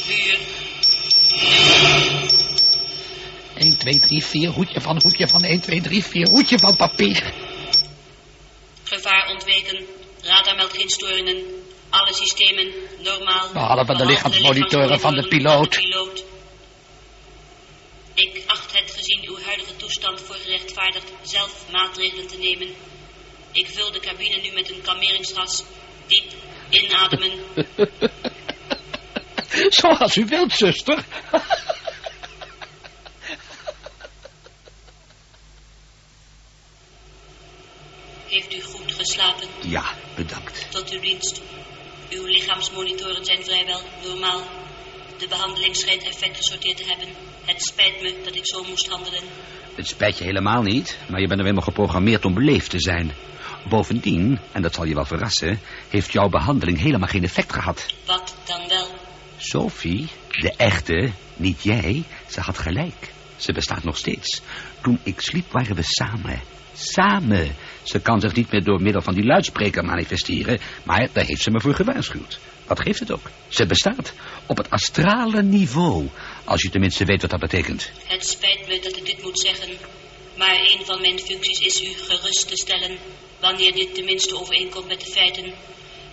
vuur. 0.06 0.40
1, 3.56 3.78
2, 3.78 4.00
3, 4.00 4.24
4, 4.24 4.50
hoedje 4.50 4.82
van, 4.82 5.02
hoedje 5.02 5.28
van, 5.28 5.44
1, 5.44 5.60
2, 5.60 5.82
3, 5.82 6.04
4, 6.04 6.28
hoedje 6.30 6.60
van 6.60 6.76
papier. 6.76 7.34
Gevaar 8.84 9.30
ontweken. 9.30 9.86
Radar 10.22 10.56
meldt 10.56 10.76
geen 10.76 10.90
storingen. 10.90 11.44
Alle 11.90 12.14
systemen 12.14 12.74
normaal. 13.04 13.50
Behalve 13.54 13.96
de 13.96 14.06
lichaamsmonitoren 14.06 15.00
van 15.00 15.16
de 15.16 15.28
piloot. 15.28 15.70
piloot. 15.70 16.24
Ik 18.14 18.44
acht 18.48 18.80
het 18.80 18.92
gezien 18.92 19.24
uw 19.28 19.38
huidige 19.46 19.76
toestand 19.76 20.22
gerechtvaardigd 20.86 21.30
zelf 21.30 21.72
maatregelen 21.72 22.28
te 22.28 22.38
nemen. 22.38 22.76
Ik 23.52 23.70
vul 23.70 23.92
de 23.92 24.00
cabine 24.00 24.42
nu 24.42 24.52
met 24.54 24.70
een 24.70 24.82
kalmeringsgas. 24.82 25.64
Diep 26.08 26.32
inademen. 26.70 27.32
Zoals 29.80 30.16
u 30.16 30.26
wilt, 30.26 30.52
zuster. 30.52 31.06
Heeft 38.28 38.54
u 38.54 38.62
goed 38.62 38.94
geslapen? 38.94 39.48
Ja, 39.62 39.94
bedankt. 40.16 40.72
Tot 40.72 40.90
uw 40.90 41.00
dienst. 41.00 41.42
Uw 42.10 42.26
lichaamsmonitoren 42.26 43.26
zijn 43.26 43.44
vrijwel 43.44 43.82
normaal. 44.04 44.42
De 45.18 45.28
behandeling 45.28 45.76
schijnt 45.76 46.04
effect 46.04 46.38
gesorteerd 46.38 46.78
te 46.78 46.86
hebben. 46.86 47.35
Het 47.46 47.64
spijt 47.64 48.02
me 48.02 48.22
dat 48.24 48.36
ik 48.36 48.48
zo 48.48 48.64
moest 48.64 48.90
handelen. 48.90 49.24
Het 49.76 49.88
spijt 49.88 50.18
je 50.18 50.24
helemaal 50.24 50.62
niet, 50.62 50.98
maar 51.10 51.20
je 51.20 51.28
bent 51.28 51.40
er 51.40 51.46
helemaal 51.46 51.68
geprogrammeerd 51.68 52.26
om 52.26 52.34
beleefd 52.34 52.70
te 52.70 52.80
zijn. 52.80 53.12
Bovendien, 53.70 54.40
en 54.52 54.62
dat 54.62 54.74
zal 54.74 54.86
je 54.86 54.94
wel 54.94 55.06
verrassen, 55.06 55.60
heeft 55.90 56.12
jouw 56.12 56.30
behandeling 56.30 56.80
helemaal 56.80 57.08
geen 57.08 57.24
effect 57.24 57.54
gehad. 57.54 57.86
Wat 58.06 58.36
dan 58.46 58.68
wel? 58.68 58.88
Sophie, 59.38 60.08
de 60.30 60.54
echte, 60.58 61.12
niet 61.36 61.64
jij, 61.64 62.04
ze 62.28 62.42
had 62.42 62.58
gelijk. 62.58 63.14
Ze 63.36 63.54
bestaat 63.54 63.84
nog 63.84 63.98
steeds. 63.98 64.42
Toen 64.82 65.00
ik 65.04 65.22
sliep 65.22 65.52
waren 65.52 65.76
we 65.76 65.84
samen. 65.84 66.42
Samen. 66.74 67.56
Ze 67.84 68.00
kan 68.00 68.20
zich 68.20 68.34
niet 68.36 68.52
meer 68.52 68.64
door 68.64 68.82
middel 68.82 69.02
van 69.02 69.14
die 69.14 69.26
luidspreker 69.26 69.86
manifesteren, 69.86 70.60
maar 70.84 71.10
daar 71.14 71.26
heeft 71.26 71.42
ze 71.42 71.52
me 71.52 71.62
voor 71.62 71.74
gewaarschuwd. 71.74 72.40
Wat 72.68 72.80
geeft 72.80 73.00
het 73.00 73.12
ook? 73.12 73.30
Ze 73.48 73.66
bestaat. 73.66 74.14
Op 74.46 74.58
het 74.58 74.70
astrale 74.70 75.44
niveau. 75.44 76.10
Als 76.44 76.62
je 76.62 76.70
tenminste 76.70 77.06
weet 77.06 77.22
wat 77.22 77.32
dat 77.32 77.40
betekent. 77.40 77.92
Het 78.08 78.26
spijt 78.26 78.68
me 78.68 78.80
dat 78.80 78.98
ik 78.98 79.06
dit 79.06 79.22
moet 79.22 79.40
zeggen. 79.40 79.78
Maar 80.38 80.60
een 80.60 80.86
van 80.86 81.02
mijn 81.02 81.20
functies 81.20 81.60
is 81.60 81.84
u 81.84 81.94
gerust 81.94 82.48
te 82.48 82.56
stellen. 82.56 82.98
Wanneer 83.40 83.74
dit 83.74 83.96
tenminste 83.96 84.40
overeenkomt 84.40 84.88
met 84.88 85.00
de 85.00 85.12
feiten. 85.12 85.54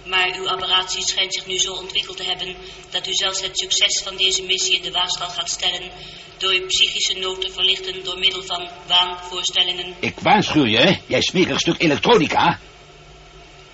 Maar 0.05 0.35
uw 0.39 0.49
apparatie 0.49 1.03
schijnt 1.03 1.35
zich 1.35 1.47
nu 1.47 1.59
zo 1.59 1.73
ontwikkeld 1.73 2.17
te 2.17 2.25
hebben. 2.25 2.57
dat 2.91 3.07
u 3.07 3.13
zelfs 3.13 3.41
het 3.41 3.59
succes 3.59 4.03
van 4.05 4.17
deze 4.17 4.43
missie 4.43 4.77
in 4.77 4.83
de 4.83 4.91
waagschaal 4.91 5.29
gaat 5.29 5.51
stellen. 5.51 5.91
door 6.39 6.53
uw 6.53 6.67
psychische 6.67 7.19
nood 7.19 7.41
te 7.41 7.53
verlichten 7.53 8.05
door 8.05 8.19
middel 8.19 8.43
van 8.43 8.69
waanvoorstellingen. 8.87 9.95
Ik 10.01 10.21
waarschuw 10.21 10.65
je, 10.65 10.99
jij 11.07 11.21
smerig 11.21 11.61
stuk 11.61 11.83
elektronica. 11.83 12.59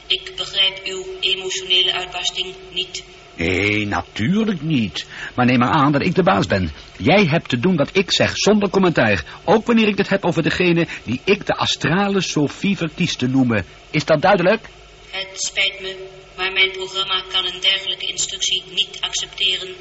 Ik 0.07 0.33
begrijp 0.37 0.81
uw 0.85 1.07
emotionele 1.21 1.93
uitbarsting 1.93 2.55
niet. 2.73 3.05
Nee, 3.37 3.87
natuurlijk 3.87 4.63
niet. 4.63 5.07
Maar 5.35 5.47
neem 5.47 5.59
maar 5.59 5.73
aan 5.73 5.93
dat 5.93 6.03
ik 6.03 6.15
de 6.15 6.23
baas 6.23 6.47
ben. 6.47 6.71
Jij 6.97 7.25
hebt 7.25 7.49
te 7.49 7.59
doen 7.59 7.77
wat 7.77 7.91
ik 7.93 8.13
zeg, 8.13 8.33
zonder 8.35 8.71
commentaar. 8.71 9.25
Ook 9.45 9.67
wanneer 9.67 9.89
ik 9.89 9.99
het 9.99 10.09
heb 10.09 10.25
over 10.25 10.43
degene 10.43 10.87
die 11.05 11.21
ik 11.25 11.47
de 11.47 11.57
astrale 11.57 12.21
Sophie 12.21 12.77
verkies 12.77 13.17
te 13.17 13.27
noemen. 13.27 13.65
Is 13.91 14.05
dat 14.05 14.23
duidelijk? 14.23 14.69
Het 15.11 15.43
spijt 15.43 15.81
me, 15.81 16.09
maar 16.37 16.53
mijn 16.53 16.71
programma 16.71 17.23
kan 17.33 17.45
een 17.47 17.61
dergelijke 17.61 18.07
instructie 18.07 18.63
niet 18.71 19.01
accepteren. 19.01 19.75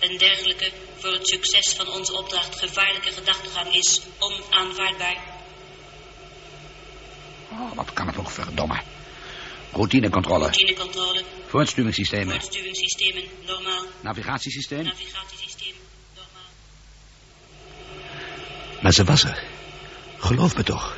Een 0.00 0.18
dergelijke, 0.18 0.70
voor 0.98 1.12
het 1.12 1.28
succes 1.28 1.74
van 1.74 1.88
onze 1.88 2.12
opdracht 2.16 2.58
gevaarlijke 2.58 3.10
gedachtegang 3.12 3.74
is 3.74 4.00
onaanvaardbaar. 4.18 5.16
Oh, 7.50 7.72
wat 7.74 7.92
kan 7.92 8.06
het 8.06 8.16
ook 8.16 8.30
verdomme. 8.30 8.82
Routinecontrole. 9.72 10.38
Routinecontrole, 10.44 11.22
Voortstuwingssystemen. 11.46 12.30
voortstuwingssystemen, 12.40 13.24
normaal. 13.46 13.84
Navigatiesysteem. 14.00 14.84
Navigatiesysteem, 14.84 15.74
normaal. 16.14 16.50
Maar 18.82 18.92
ze 18.92 19.04
was 19.04 19.24
er. 19.24 19.44
Geloof 20.18 20.56
me 20.56 20.62
toch. 20.62 20.96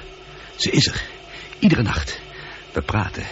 Ze 0.57 0.71
is 0.71 0.87
er. 0.87 1.03
Iedere 1.59 1.83
nacht. 1.83 2.21
We 2.73 2.83
praten. 2.83 3.27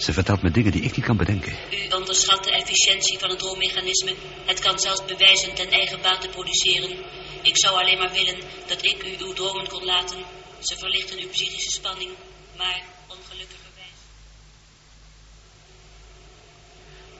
Ze 0.00 0.12
vertelt 0.12 0.42
me 0.42 0.50
dingen 0.50 0.72
die 0.72 0.82
ik 0.82 0.96
niet 0.96 1.04
kan 1.04 1.16
bedenken. 1.16 1.52
U 1.52 1.94
onderschat 1.94 2.44
de 2.44 2.50
efficiëntie 2.50 3.18
van 3.18 3.30
het 3.30 3.38
droommechanisme. 3.38 4.14
Het 4.46 4.60
kan 4.60 4.78
zelfs 4.78 5.04
bewijzen 5.04 5.54
ten 5.54 5.70
eigen 5.70 6.02
bate 6.02 6.28
produceren. 6.28 7.04
Ik 7.42 7.58
zou 7.58 7.76
alleen 7.76 7.98
maar 7.98 8.12
willen 8.12 8.38
dat 8.66 8.84
ik 8.84 9.04
u 9.04 9.24
uw 9.24 9.32
dromen 9.32 9.68
kon 9.68 9.84
laten. 9.84 10.24
Ze 10.60 10.76
verlichten 10.76 11.18
uw 11.18 11.28
psychische 11.28 11.70
spanning, 11.70 12.10
maar 12.56 12.82
ongelukkigerwijs. 13.08 13.98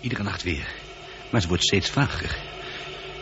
Iedere 0.00 0.22
nacht 0.22 0.42
weer. 0.42 0.74
Maar 1.30 1.40
ze 1.40 1.48
wordt 1.48 1.64
steeds 1.64 1.90
vager. 1.90 2.49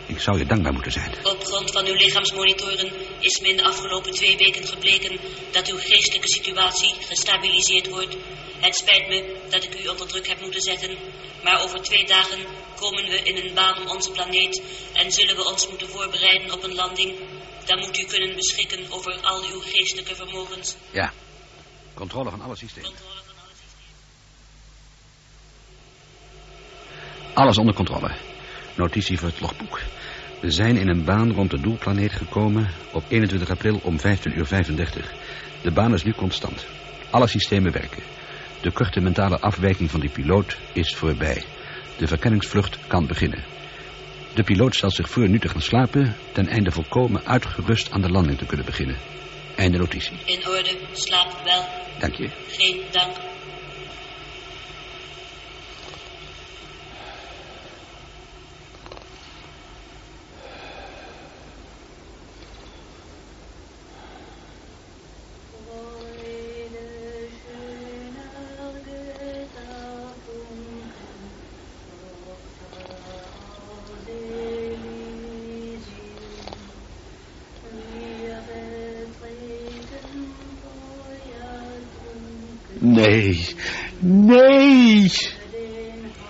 Ik 0.09 0.19
zou 0.19 0.37
je 0.37 0.45
dankbaar 0.45 0.73
moeten 0.73 0.91
zijn. 0.91 1.25
Op 1.25 1.43
grond 1.43 1.71
van 1.71 1.85
uw 1.85 1.93
lichaamsmonitoren 1.93 2.91
is 3.19 3.39
me 3.39 3.47
in 3.47 3.57
de 3.57 3.63
afgelopen 3.63 4.11
twee 4.11 4.37
weken 4.37 4.67
gebleken 4.67 5.19
dat 5.51 5.67
uw 5.67 5.77
geestelijke 5.77 6.29
situatie 6.29 6.95
gestabiliseerd 6.99 7.89
wordt. 7.89 8.15
Het 8.59 8.75
spijt 8.75 9.07
me 9.07 9.39
dat 9.49 9.63
ik 9.63 9.83
u 9.83 9.87
onder 9.87 10.07
druk 10.07 10.27
heb 10.27 10.41
moeten 10.41 10.61
zetten, 10.61 10.97
maar 11.43 11.63
over 11.63 11.81
twee 11.81 12.05
dagen 12.05 12.39
komen 12.75 13.03
we 13.03 13.21
in 13.23 13.37
een 13.37 13.53
baan 13.53 13.81
om 13.81 13.87
onze 13.87 14.11
planeet 14.11 14.61
en 14.93 15.11
zullen 15.11 15.35
we 15.35 15.45
ons 15.45 15.69
moeten 15.69 15.89
voorbereiden 15.89 16.51
op 16.53 16.63
een 16.63 16.75
landing. 16.75 17.15
Dan 17.65 17.79
moet 17.79 17.99
u 17.99 18.03
kunnen 18.03 18.35
beschikken 18.35 18.91
over 18.91 19.19
al 19.21 19.43
uw 19.43 19.59
geestelijke 19.59 20.15
vermogens. 20.15 20.75
Ja, 20.91 21.13
controle 21.93 22.29
van 22.29 22.41
alle 22.41 22.55
systemen. 22.55 22.91
Controle 22.91 23.23
van 23.25 23.35
alle 23.43 23.53
systemen. 23.55 23.87
Alles 27.33 27.57
onder 27.57 27.73
controle. 27.73 28.38
Notitie 28.79 29.19
voor 29.19 29.27
het 29.27 29.39
logboek. 29.39 29.79
We 30.39 30.51
zijn 30.51 30.77
in 30.77 30.87
een 30.87 31.03
baan 31.03 31.31
rond 31.31 31.51
de 31.51 31.61
doelplaneet 31.61 32.11
gekomen 32.11 32.69
op 32.91 33.03
21 33.07 33.49
april 33.49 33.79
om 33.83 33.99
15 33.99 34.37
uur 34.37 34.45
35. 34.45 35.13
De 35.61 35.71
baan 35.71 35.93
is 35.93 36.03
nu 36.03 36.13
constant. 36.13 36.65
Alle 37.09 37.27
systemen 37.27 37.71
werken. 37.71 38.03
De 38.61 38.71
korte 38.71 38.99
mentale 38.99 39.39
afwijking 39.39 39.91
van 39.91 39.99
die 39.99 40.09
piloot 40.09 40.57
is 40.73 40.95
voorbij. 40.95 41.43
De 41.97 42.07
verkenningsvlucht 42.07 42.77
kan 42.87 43.07
beginnen. 43.07 43.43
De 44.33 44.43
piloot 44.43 44.75
stelt 44.75 44.95
zich 44.95 45.09
voor 45.09 45.29
nu 45.29 45.39
te 45.39 45.49
gaan 45.49 45.61
slapen... 45.61 46.15
ten 46.31 46.47
einde 46.47 46.71
volkomen 46.71 47.25
uitgerust 47.25 47.91
aan 47.91 48.01
de 48.01 48.09
landing 48.09 48.37
te 48.37 48.45
kunnen 48.45 48.65
beginnen. 48.65 48.97
Einde 49.55 49.77
notitie. 49.77 50.17
In 50.25 50.47
orde, 50.47 50.77
slaap 50.91 51.41
wel, 51.43 51.65
Dank 51.99 52.15
je. 52.15 52.29
geen 52.47 52.81
dank. 52.91 53.15
Nee, 82.81 83.45
nee. 83.99 85.11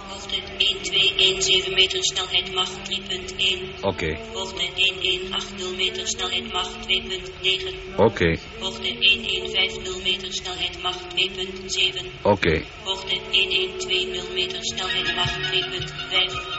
Hoogte 0.07 0.41
1217 0.57 1.73
meter, 1.73 2.03
snelheid 2.03 2.53
Mach 2.53 2.69
3.1. 2.69 3.81
Oké, 3.81 4.17
Hoogte 4.33 4.65
1180 4.75 5.75
meter, 5.75 6.07
snelheid 6.07 6.53
Mach 6.53 6.71
2.9. 6.88 7.95
oké, 7.95 8.38
Hoogte 8.59 8.95
1150 8.99 10.03
meter, 10.03 10.33
snelheid 10.33 10.81
Mach 10.81 10.99
2.7. 11.15 12.05
oké. 12.23 12.62
Hoogte 12.83 13.19
1120 13.31 14.33
meter, 14.33 14.59
snelheid 14.62 15.15
Mach 15.15 15.38
2.5. 15.51 16.59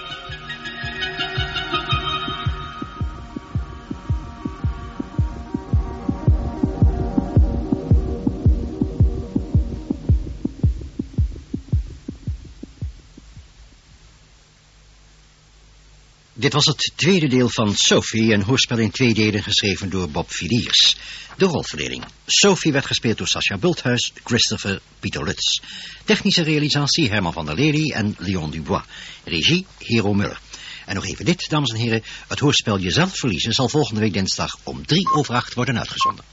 Dit 16.41 16.53
was 16.53 16.67
het 16.67 16.93
tweede 16.97 17.27
deel 17.27 17.49
van 17.49 17.75
Sophie, 17.75 18.33
een 18.33 18.43
hoorspel 18.43 18.79
in 18.79 18.91
twee 18.91 19.15
delen 19.15 19.43
geschreven 19.43 19.91
door 19.91 20.11
Bob 20.11 20.33
Viliers. 20.33 20.97
De 21.37 21.45
rolverdeling. 21.45 22.05
Sophie 22.27 22.73
werd 22.73 22.87
gespeeld 22.87 23.19
door 23.19 23.27
Sascha 23.27 23.59
Bulthuis, 23.59 24.13
Christopher 24.25 24.81
Pieter 25.01 25.25
Lutz. 25.25 25.61
Technische 26.05 26.43
realisatie 26.43 27.09
Herman 27.09 27.33
van 27.33 27.47
der 27.47 27.55
Lely 27.55 27.91
en 27.91 28.15
Leon 28.19 28.51
Dubois. 28.51 28.83
Regie 29.25 29.67
Hero 29.79 30.15
Muller. 30.15 30.41
En 30.87 30.95
nog 30.95 31.07
even 31.07 31.25
dit, 31.25 31.49
dames 31.49 31.71
en 31.71 31.77
heren. 31.77 32.03
Het 32.29 32.39
hoorspel 32.39 32.79
Jezelf 32.79 33.19
verliezen 33.19 33.53
zal 33.53 33.69
volgende 33.69 34.01
week 34.01 34.13
dinsdag 34.13 34.59
om 34.63 34.87
drie 34.87 35.13
over 35.15 35.35
acht 35.35 35.55
worden 35.55 35.79
uitgezonden. 35.79 36.25